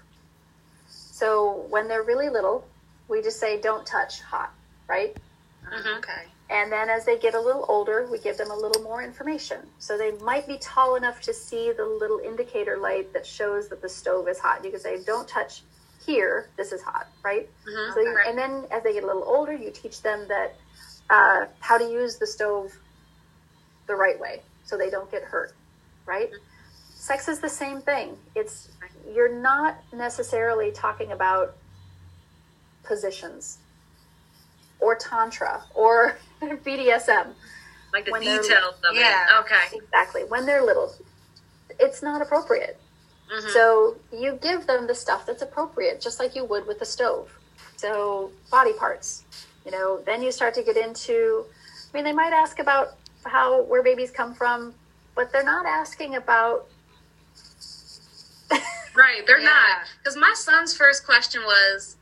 [0.89, 2.67] So when they're really little,
[3.07, 4.53] we just say, don't touch hot,
[4.89, 5.17] right?
[5.65, 5.99] Mm-hmm.
[5.99, 6.23] Okay.
[6.51, 9.61] And then as they get a little older, we give them a little more information.
[9.79, 13.81] So they might be tall enough to see the little indicator light that shows that
[13.81, 14.65] the stove is hot.
[14.65, 15.63] You can say, don't touch
[16.09, 17.49] here, this is hot, right?
[17.69, 17.93] Mm-hmm.
[17.93, 20.57] So, you, and then as they get a little older, you teach them that
[21.11, 22.73] uh, how to use the stove
[23.87, 25.53] the right way so they don't get hurt,
[26.07, 26.31] right?
[26.95, 28.17] Sex is the same thing.
[28.35, 28.71] It's
[29.15, 31.57] you're not necessarily talking about
[32.85, 33.59] positions
[34.81, 37.35] or tantra or BDSM.
[37.93, 39.01] Like the details of it.
[39.01, 39.41] yeah, it.
[39.41, 39.77] Okay.
[39.77, 40.25] Exactly.
[40.25, 40.95] When they're little,
[41.79, 42.81] it's not appropriate.
[43.31, 43.49] Mm-hmm.
[43.51, 47.31] So you give them the stuff that's appropriate, just like you would with the stove.
[47.77, 49.25] So body parts,
[49.65, 51.45] you know, then you start to get into,
[51.93, 54.75] I mean, they might ask about how where babies come from,
[55.15, 56.67] but they're not asking about.
[58.97, 59.45] right, they're yeah.
[59.45, 59.87] not.
[59.99, 61.97] Because my son's first question was,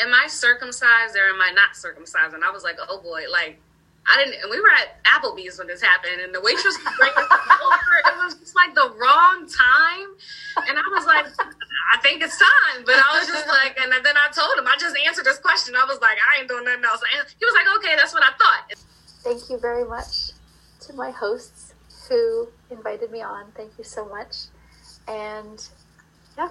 [0.00, 3.60] "Am I circumcised or am I not circumcised?" And I was like, "Oh boy!" Like
[4.06, 4.42] I didn't.
[4.42, 7.94] And we were at Applebee's when this happened, and the waitress was bringing over.
[8.04, 10.08] It was just like the wrong time,
[10.68, 11.26] and I was like,
[11.92, 14.76] "I think it's time." But I was just like, and then I told him, I
[14.78, 15.74] just answered this question.
[15.76, 18.22] I was like, "I ain't doing nothing else." And he was like, "Okay, that's what
[18.22, 18.76] I thought."
[19.24, 20.32] Thank you very much
[20.86, 21.74] to my hosts
[22.08, 23.52] who invited me on.
[23.56, 24.52] Thank you so much.
[25.08, 25.66] And
[26.36, 26.48] yeah.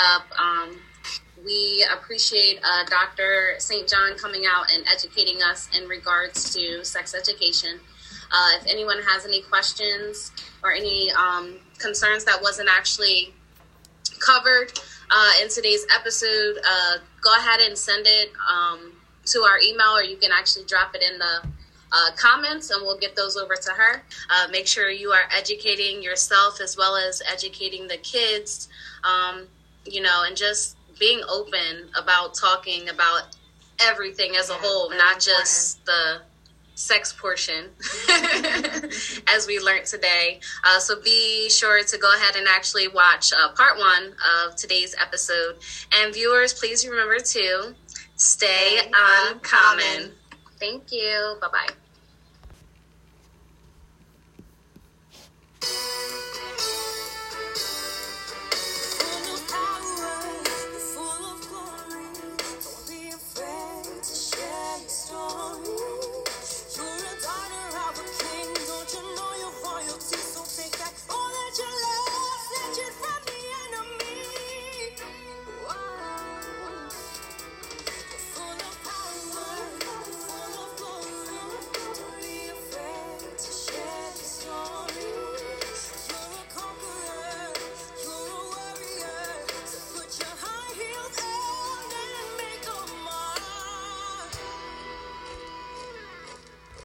[0.00, 0.78] Uh, um,
[1.44, 3.54] we appreciate uh, Dr.
[3.58, 3.88] St.
[3.88, 7.80] John coming out and educating us in regards to sex education.
[8.30, 10.32] Uh, if anyone has any questions
[10.62, 13.32] or any um, concerns that wasn't actually
[14.20, 14.72] covered
[15.10, 18.92] uh, in today's episode, uh, go ahead and send it um,
[19.24, 21.48] to our email, or you can actually drop it in the
[21.90, 24.02] uh, comments and we'll get those over to her.
[24.30, 28.68] Uh, make sure you are educating yourself as well as educating the kids,
[29.04, 29.46] um,
[29.86, 33.36] you know, and just being open about talking about
[33.80, 36.22] everything as a whole, not just the
[36.74, 37.66] sex portion,
[39.28, 40.40] as we learned today.
[40.64, 44.94] Uh, so be sure to go ahead and actually watch uh, part one of today's
[45.00, 45.56] episode.
[45.92, 47.74] And viewers, please remember to
[48.16, 50.12] stay uncommon.
[50.58, 51.36] Thank you.
[51.40, 51.68] Bye bye.
[55.60, 57.27] Thank you.